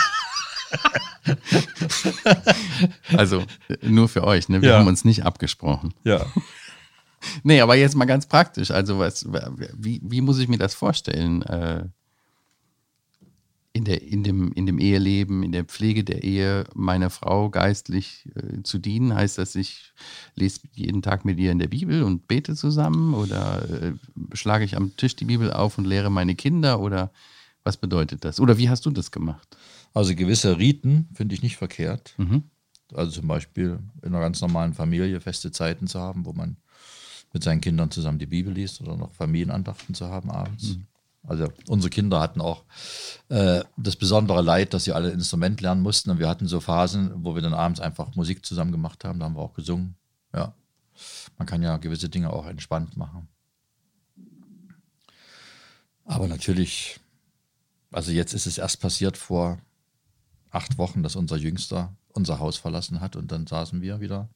also 3.16 3.44
nur 3.83 4.09
für 4.09 4.24
euch, 4.24 4.48
ne? 4.48 4.62
wir 4.62 4.70
ja. 4.70 4.79
haben 4.79 4.88
uns 4.88 5.05
nicht 5.05 5.24
abgesprochen. 5.24 5.92
Ja. 6.05 6.24
Nee, 7.42 7.61
aber 7.61 7.76
jetzt 7.76 7.96
mal 7.96 8.04
ganz 8.04 8.26
praktisch. 8.26 8.70
Also, 8.70 8.98
was, 8.98 9.26
wie, 9.76 10.00
wie 10.02 10.20
muss 10.20 10.38
ich 10.38 10.48
mir 10.48 10.59
das 10.59 10.74
vorstellen? 10.74 11.42
Äh, 11.42 11.85
in, 13.72 13.85
der, 13.85 14.02
in, 14.02 14.24
dem, 14.24 14.52
in 14.52 14.66
dem 14.66 14.78
Eheleben, 14.78 15.42
in 15.42 15.52
der 15.52 15.64
Pflege 15.64 16.02
der 16.02 16.24
Ehe 16.24 16.64
meiner 16.74 17.11
Frau 17.11 17.48
geistlich 17.48 18.28
äh, 18.35 18.62
zu 18.62 18.78
dienen? 18.78 19.14
Heißt 19.14 19.38
das, 19.38 19.54
ich 19.54 19.92
lese 20.35 20.61
jeden 20.72 21.00
Tag 21.00 21.24
mit 21.24 21.38
ihr 21.38 21.52
in 21.52 21.59
der 21.59 21.68
Bibel 21.68 22.02
und 22.02 22.26
bete 22.26 22.57
zusammen? 22.57 23.14
Oder 23.14 23.68
äh, 23.68 23.92
schlage 24.35 24.64
ich 24.64 24.76
am 24.76 24.96
Tisch 24.96 25.14
die 25.16 25.26
Bibel 25.26 25.52
auf 25.52 25.78
und 25.78 25.87
lehre 25.87 26.11
meine 26.11 26.35
Kinder? 26.35 26.81
Oder 26.81 27.12
was 27.62 27.76
bedeutet 27.76 28.24
das? 28.24 28.40
Oder 28.40 28.59
wie 28.59 28.68
hast 28.68 28.85
du 28.87 28.90
das 28.90 29.11
gemacht? 29.11 29.57
Also 29.94 30.14
gewisse 30.14 30.59
Riten 30.59 31.09
finde 31.14 31.35
ich 31.35 31.42
nicht 31.42 31.57
verkehrt. 31.57 32.14
Mhm. 32.16 32.44
Also 32.94 33.20
zum 33.20 33.28
Beispiel 33.28 33.78
in 34.02 34.09
einer 34.09 34.20
ganz 34.20 34.40
normalen 34.40 34.74
Familie 34.74 35.20
feste 35.20 35.52
Zeiten 35.52 35.87
zu 35.87 36.00
haben, 36.00 36.24
wo 36.24 36.33
man 36.33 36.57
mit 37.32 37.42
seinen 37.42 37.60
Kindern 37.60 37.90
zusammen 37.90 38.18
die 38.18 38.26
Bibel 38.26 38.52
liest 38.52 38.80
oder 38.80 38.96
noch 38.96 39.12
Familienandachten 39.12 39.94
zu 39.94 40.08
haben 40.08 40.30
abends. 40.30 40.76
Mhm. 40.76 40.86
Also 41.26 41.48
unsere 41.66 41.90
Kinder 41.90 42.20
hatten 42.20 42.40
auch 42.40 42.64
äh, 43.28 43.62
das 43.76 43.96
besondere 43.96 44.40
Leid, 44.40 44.72
dass 44.72 44.84
sie 44.84 44.92
alle 44.92 45.10
Instrument 45.10 45.60
lernen 45.60 45.82
mussten. 45.82 46.10
Und 46.10 46.18
wir 46.18 46.28
hatten 46.28 46.46
so 46.46 46.60
Phasen, 46.60 47.10
wo 47.22 47.34
wir 47.34 47.42
dann 47.42 47.54
abends 47.54 47.80
einfach 47.80 48.14
Musik 48.14 48.46
zusammen 48.46 48.72
gemacht 48.72 49.04
haben. 49.04 49.18
Da 49.18 49.26
haben 49.26 49.36
wir 49.36 49.42
auch 49.42 49.52
gesungen. 49.52 49.96
Ja, 50.34 50.54
man 51.36 51.46
kann 51.46 51.62
ja 51.62 51.76
gewisse 51.76 52.08
Dinge 52.08 52.32
auch 52.32 52.46
entspannt 52.46 52.96
machen. 52.96 53.28
Aber 56.04 56.26
natürlich, 56.26 56.98
also 57.90 58.10
jetzt 58.10 58.32
ist 58.32 58.46
es 58.46 58.56
erst 58.56 58.80
passiert 58.80 59.18
vor 59.18 59.58
acht 60.50 60.78
Wochen, 60.78 61.02
dass 61.02 61.16
unser 61.16 61.36
Jüngster 61.36 61.94
unser 62.08 62.38
Haus 62.38 62.56
verlassen 62.56 63.00
hat 63.00 63.16
und 63.16 63.30
dann 63.30 63.46
saßen 63.46 63.82
wir 63.82 64.00
wieder 64.00 64.28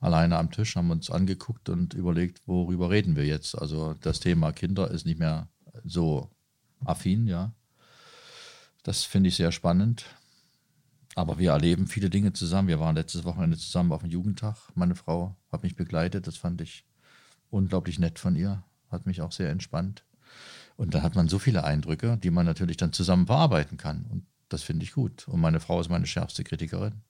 alleine 0.00 0.36
am 0.36 0.50
Tisch, 0.50 0.76
haben 0.76 0.90
uns 0.90 1.10
angeguckt 1.10 1.68
und 1.68 1.94
überlegt, 1.94 2.42
worüber 2.46 2.90
reden 2.90 3.16
wir 3.16 3.24
jetzt. 3.24 3.56
Also 3.56 3.94
das 4.00 4.20
Thema 4.20 4.52
Kinder 4.52 4.90
ist 4.90 5.06
nicht 5.06 5.18
mehr 5.18 5.48
so 5.84 6.30
affin, 6.84 7.26
ja. 7.26 7.52
Das 8.82 9.02
finde 9.04 9.28
ich 9.28 9.36
sehr 9.36 9.52
spannend. 9.52 10.06
Aber 11.16 11.38
wir 11.38 11.52
erleben 11.52 11.86
viele 11.86 12.10
Dinge 12.10 12.34
zusammen. 12.34 12.68
Wir 12.68 12.78
waren 12.78 12.94
letztes 12.94 13.24
Wochenende 13.24 13.56
zusammen 13.56 13.90
auf 13.92 14.02
dem 14.02 14.10
Jugendtag. 14.10 14.56
Meine 14.74 14.94
Frau 14.94 15.34
hat 15.50 15.62
mich 15.62 15.74
begleitet. 15.74 16.26
Das 16.26 16.36
fand 16.36 16.60
ich 16.60 16.84
unglaublich 17.50 17.98
nett 17.98 18.18
von 18.18 18.36
ihr. 18.36 18.62
Hat 18.90 19.06
mich 19.06 19.22
auch 19.22 19.32
sehr 19.32 19.50
entspannt. 19.50 20.04
Und 20.76 20.94
dann 20.94 21.02
hat 21.02 21.14
man 21.16 21.28
so 21.28 21.38
viele 21.38 21.64
Eindrücke, 21.64 22.18
die 22.22 22.30
man 22.30 22.44
natürlich 22.44 22.76
dann 22.76 22.92
zusammen 22.92 23.26
verarbeiten 23.26 23.78
kann. 23.78 24.04
Und 24.10 24.26
das 24.50 24.62
finde 24.62 24.84
ich 24.84 24.92
gut. 24.92 25.26
Und 25.26 25.40
meine 25.40 25.58
Frau 25.58 25.80
ist 25.80 25.88
meine 25.88 26.06
schärfste 26.06 26.44
Kritikerin. 26.44 27.00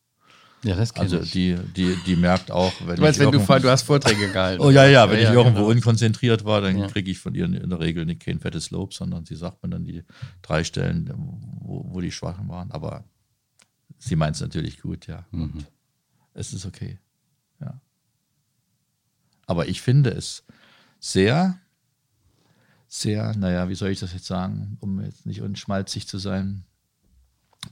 Ja, 0.67 0.75
das 0.75 0.93
Also 0.97 1.21
ich. 1.21 1.31
die, 1.31 1.57
die, 1.77 1.97
die 2.05 2.17
merkt 2.17 2.51
auch, 2.51 2.73
wenn 2.85 2.97
du 2.97 3.03
weißt, 3.03 3.21
wenn 3.21 3.31
du, 3.31 3.39
du 3.39 3.71
hast 3.71 3.83
Vorträge 3.83 4.33
gehalten. 4.33 4.61
Oh 4.61 4.71
ja, 4.71 4.85
ja, 4.85 5.09
wenn 5.09 5.21
ja, 5.21 5.29
ich 5.29 5.35
irgendwo 5.35 5.61
genau. 5.61 5.71
unkonzentriert 5.71 6.45
war, 6.45 6.61
dann 6.61 6.77
ja. 6.77 6.89
kriege 6.89 7.09
ich 7.09 7.21
von 7.21 7.37
ihr 7.37 7.45
in 7.45 7.71
der 7.71 7.79
Regel 7.79 8.05
nicht 8.05 8.25
kein 8.25 8.41
fettes 8.41 8.73
Lob, 8.73 8.93
sondern 8.93 9.25
sie 9.25 9.37
sagt 9.37 9.63
mir 9.63 9.69
dann 9.69 9.85
die 9.85 10.03
drei 10.43 10.65
Stellen, 10.65 11.09
wo, 11.61 11.87
wo 11.89 12.01
die 12.01 12.11
Schwachen 12.11 12.49
waren. 12.49 12.73
Aber 12.73 13.05
sie 13.99 14.17
meint 14.17 14.35
es 14.35 14.43
natürlich 14.43 14.81
gut, 14.81 15.07
ja. 15.07 15.25
Mhm. 15.31 15.65
Es 16.35 16.53
ist 16.53 16.67
okay. 16.67 16.99
Ja. 17.61 17.81
Aber 19.47 19.69
ich 19.69 19.81
finde 19.81 20.11
es 20.11 20.45
sehr, 20.99 21.61
sehr, 22.89 23.37
naja, 23.37 23.69
wie 23.69 23.77
soll 23.77 23.91
ich 23.91 24.01
das 24.01 24.13
jetzt 24.13 24.27
sagen, 24.27 24.79
um 24.81 25.01
jetzt 25.01 25.27
nicht 25.27 25.43
unschmalzig 25.43 26.09
zu 26.09 26.19
sein, 26.19 26.65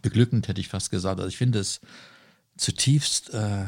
beglückend 0.01 0.47
hätte 0.47 0.61
ich 0.61 0.69
fast 0.69 0.93
gesagt. 0.93 1.19
Also 1.19 1.29
ich 1.29 1.37
finde 1.37 1.59
es 1.59 1.81
zutiefst, 2.57 3.33
äh, 3.35 3.65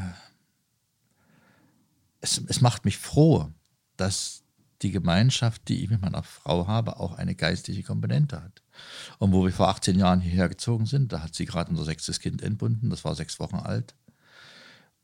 es, 2.21 2.41
es 2.47 2.61
macht 2.61 2.85
mich 2.85 2.99
froh, 2.99 3.49
dass 3.97 4.43
die 4.83 4.91
Gemeinschaft, 4.91 5.69
die 5.69 5.83
ich 5.83 5.91
mit 5.91 6.03
meiner 6.03 6.23
Frau 6.23 6.67
habe, 6.67 7.01
auch 7.01 7.15
eine 7.15 7.35
geistliche 7.35 7.83
Komponente 7.83 8.43
hat. 8.43 8.63
Und 9.19 9.33
wo 9.33 9.45
wir 9.45 9.53
vor 9.53 9.69
18 9.69 9.99
Jahren 9.99 10.21
hierher 10.21 10.49
gezogen 10.49 10.87
sind, 10.87 11.13
da 11.13 11.23
hat 11.23 11.35
sie 11.35 11.47
gerade 11.47 11.71
unser 11.71 11.85
sechstes 11.85 12.21
Kind 12.21 12.43
entbunden, 12.43 12.91
das 12.91 13.05
war 13.05 13.15
sechs 13.15 13.41
Wochen 13.41 13.57
alt. 13.57 13.95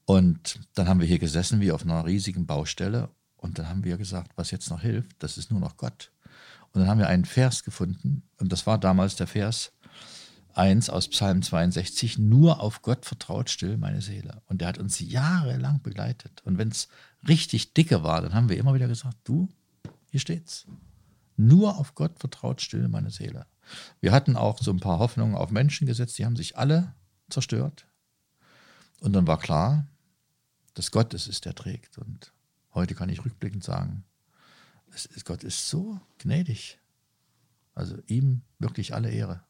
Und 0.04 0.60
dann 0.74 0.88
haben 0.88 1.00
wir 1.00 1.06
hier 1.06 1.18
gesessen 1.18 1.60
wie 1.60 1.72
auf 1.72 1.82
einer 1.82 2.04
riesigen 2.04 2.46
Baustelle 2.46 3.08
und 3.36 3.58
dann 3.58 3.68
haben 3.68 3.84
wir 3.84 3.96
gesagt, 3.96 4.32
was 4.36 4.50
jetzt 4.50 4.70
noch 4.70 4.82
hilft, 4.82 5.22
das 5.22 5.38
ist 5.38 5.50
nur 5.50 5.60
noch 5.60 5.76
Gott. 5.76 6.12
Und 6.72 6.80
dann 6.80 6.88
haben 6.88 6.98
wir 6.98 7.08
einen 7.08 7.24
Vers 7.24 7.64
gefunden 7.64 8.22
und 8.38 8.52
das 8.52 8.66
war 8.66 8.78
damals 8.78 9.16
der 9.16 9.26
Vers, 9.26 9.72
1 10.54 10.90
aus 10.90 11.08
Psalm 11.08 11.42
62, 11.42 12.18
nur 12.18 12.60
auf 12.60 12.82
Gott 12.82 13.06
vertraut 13.06 13.50
still 13.50 13.78
meine 13.78 14.02
Seele. 14.02 14.42
Und 14.46 14.60
der 14.60 14.68
hat 14.68 14.78
uns 14.78 15.00
jahrelang 15.00 15.82
begleitet. 15.82 16.42
Und 16.44 16.58
wenn 16.58 16.68
es 16.68 16.88
richtig 17.26 17.74
dicke 17.74 18.02
war, 18.02 18.20
dann 18.20 18.34
haben 18.34 18.48
wir 18.48 18.58
immer 18.58 18.74
wieder 18.74 18.88
gesagt, 18.88 19.16
du, 19.24 19.48
hier 20.10 20.20
steht's. 20.20 20.66
Nur 21.36 21.78
auf 21.78 21.94
Gott 21.94 22.18
vertraut 22.18 22.60
still 22.60 22.88
meine 22.88 23.10
Seele. 23.10 23.46
Wir 24.00 24.12
hatten 24.12 24.36
auch 24.36 24.58
so 24.58 24.70
ein 24.70 24.80
paar 24.80 24.98
Hoffnungen 24.98 25.34
auf 25.34 25.50
Menschen 25.50 25.86
gesetzt, 25.86 26.18
die 26.18 26.24
haben 26.24 26.36
sich 26.36 26.58
alle 26.58 26.94
zerstört. 27.30 27.86
Und 29.00 29.14
dann 29.14 29.26
war 29.26 29.38
klar, 29.38 29.86
dass 30.74 30.90
Gott 30.90 31.14
es 31.14 31.26
ist, 31.26 31.44
der 31.44 31.54
trägt. 31.54 31.98
Und 31.98 32.32
heute 32.74 32.94
kann 32.94 33.08
ich 33.08 33.24
rückblickend 33.24 33.64
sagen, 33.64 34.04
ist, 34.94 35.24
Gott 35.24 35.42
ist 35.44 35.68
so 35.68 36.00
gnädig. 36.18 36.78
Also 37.74 37.96
ihm 38.06 38.42
wirklich 38.58 38.94
alle 38.94 39.10
Ehre. 39.10 39.42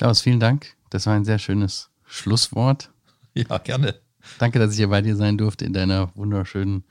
Klaus, 0.00 0.22
vielen 0.22 0.40
Dank. 0.40 0.78
Das 0.88 1.04
war 1.04 1.12
ein 1.12 1.26
sehr 1.26 1.38
schönes 1.38 1.90
Schlusswort. 2.06 2.90
Ja, 3.34 3.58
gerne. 3.58 3.96
Danke, 4.38 4.58
dass 4.58 4.70
ich 4.70 4.78
hier 4.78 4.88
bei 4.88 5.02
dir 5.02 5.14
sein 5.14 5.36
durfte 5.36 5.66
in 5.66 5.74
deiner 5.74 6.10
wunderschönen 6.16 6.84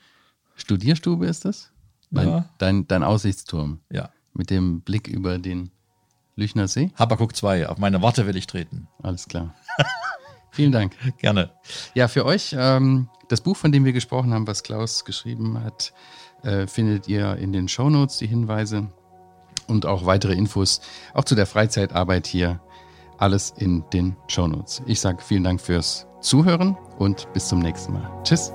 Studierstube, 0.54 1.26
ist 1.26 1.44
das? 1.44 1.72
Dein, 2.12 2.28
ja. 2.28 2.50
dein, 2.60 2.88
dein 2.88 3.02
Aussichtsturm. 3.02 3.80
Ja. 3.92 4.12
Mit 4.34 4.52
dem 4.52 4.82
Blick 4.82 5.08
über 5.08 5.40
den 5.40 5.72
Lüchner 6.36 6.68
See. 6.68 6.92
Habakuk 7.00 7.36
2, 7.36 7.70
auf 7.70 7.80
meine 7.80 8.00
Worte 8.04 8.28
will 8.28 8.36
ich 8.36 8.46
treten. 8.46 8.88
Alles 9.02 9.28
klar. 9.28 9.56
Vielen 10.52 10.72
Dank. 10.72 10.96
Gerne. 11.18 11.50
Ja, 11.96 12.10
für 12.10 12.26
euch, 12.26 12.56
ähm, 12.56 13.10
das 13.28 13.42
Buch, 13.42 13.58
von 13.58 13.72
dem 13.72 13.86
wir 13.86 13.94
gesprochen 13.94 14.36
haben, 14.36 14.46
was 14.46 14.62
Klaus 14.62 15.04
geschrieben 15.04 15.64
hat, 15.64 15.94
äh, 16.44 16.68
findet 16.68 17.08
ihr 17.08 17.38
in 17.38 17.54
den 17.54 17.70
Shownotes 17.70 18.20
die 18.20 18.28
Hinweise 18.28 18.88
und 19.66 19.88
auch 19.88 20.06
weitere 20.06 20.34
Infos, 20.34 20.80
auch 21.16 21.24
zu 21.24 21.34
der 21.34 21.48
Freizeitarbeit 21.48 22.28
hier 22.28 22.60
alles 23.20 23.54
in 23.58 23.84
den 23.94 24.16
Shownotes. 24.28 24.82
Ich 24.86 25.00
sage 25.00 25.22
vielen 25.22 25.44
Dank 25.44 25.62
fürs 25.62 26.08
Zuhören 26.22 26.78
und 26.98 27.32
bis 27.34 27.48
zum 27.48 27.60
nächsten 27.60 27.94
Mal. 27.94 28.10
Tschüss. 28.24 28.52